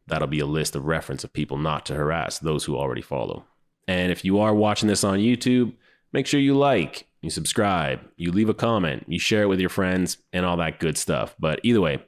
that'll 0.07 0.29
be 0.29 0.41
a 0.41 0.47
list 0.47 0.77
of 0.77 0.87
reference 0.87 1.25
of 1.25 1.33
people 1.33 1.59
not 1.59 1.87
to 1.87 1.95
harass 1.95 2.39
those 2.39 2.65
who 2.65 2.77
already 2.77 3.03
follow. 3.03 3.45
And 3.87 4.13
if 4.13 4.25
you 4.25 4.39
are 4.41 4.55
watching 4.55 4.89
this 4.89 5.05
on 5.05 5.19
YouTube, 5.19 5.75
make 6.13 6.27
sure 6.27 6.41
you 6.41 6.57
like, 6.57 7.07
you 7.23 7.31
subscribe, 7.31 8.01
you 8.17 8.33
leave 8.33 8.49
a 8.49 8.55
comment, 8.55 9.05
you 9.09 9.19
share 9.19 9.43
it 9.43 9.49
with 9.49 9.61
your 9.61 9.71
friends, 9.71 10.19
and 10.33 10.45
all 10.45 10.57
that 10.59 10.79
good 10.79 10.99
stuff. 10.99 11.35
But 11.39 11.61
either 11.63 11.81
way, 11.81 12.03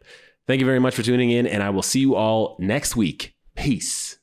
thank 0.51 0.59
you 0.59 0.67
very 0.67 0.81
much 0.81 0.97
for 0.97 1.05
tuning 1.05 1.31
in, 1.31 1.47
and 1.47 1.63
I 1.63 1.71
will 1.71 1.81
see 1.81 2.01
you 2.01 2.17
all 2.17 2.57
next 2.59 2.97
week. 2.97 3.37
Peace. 3.55 4.20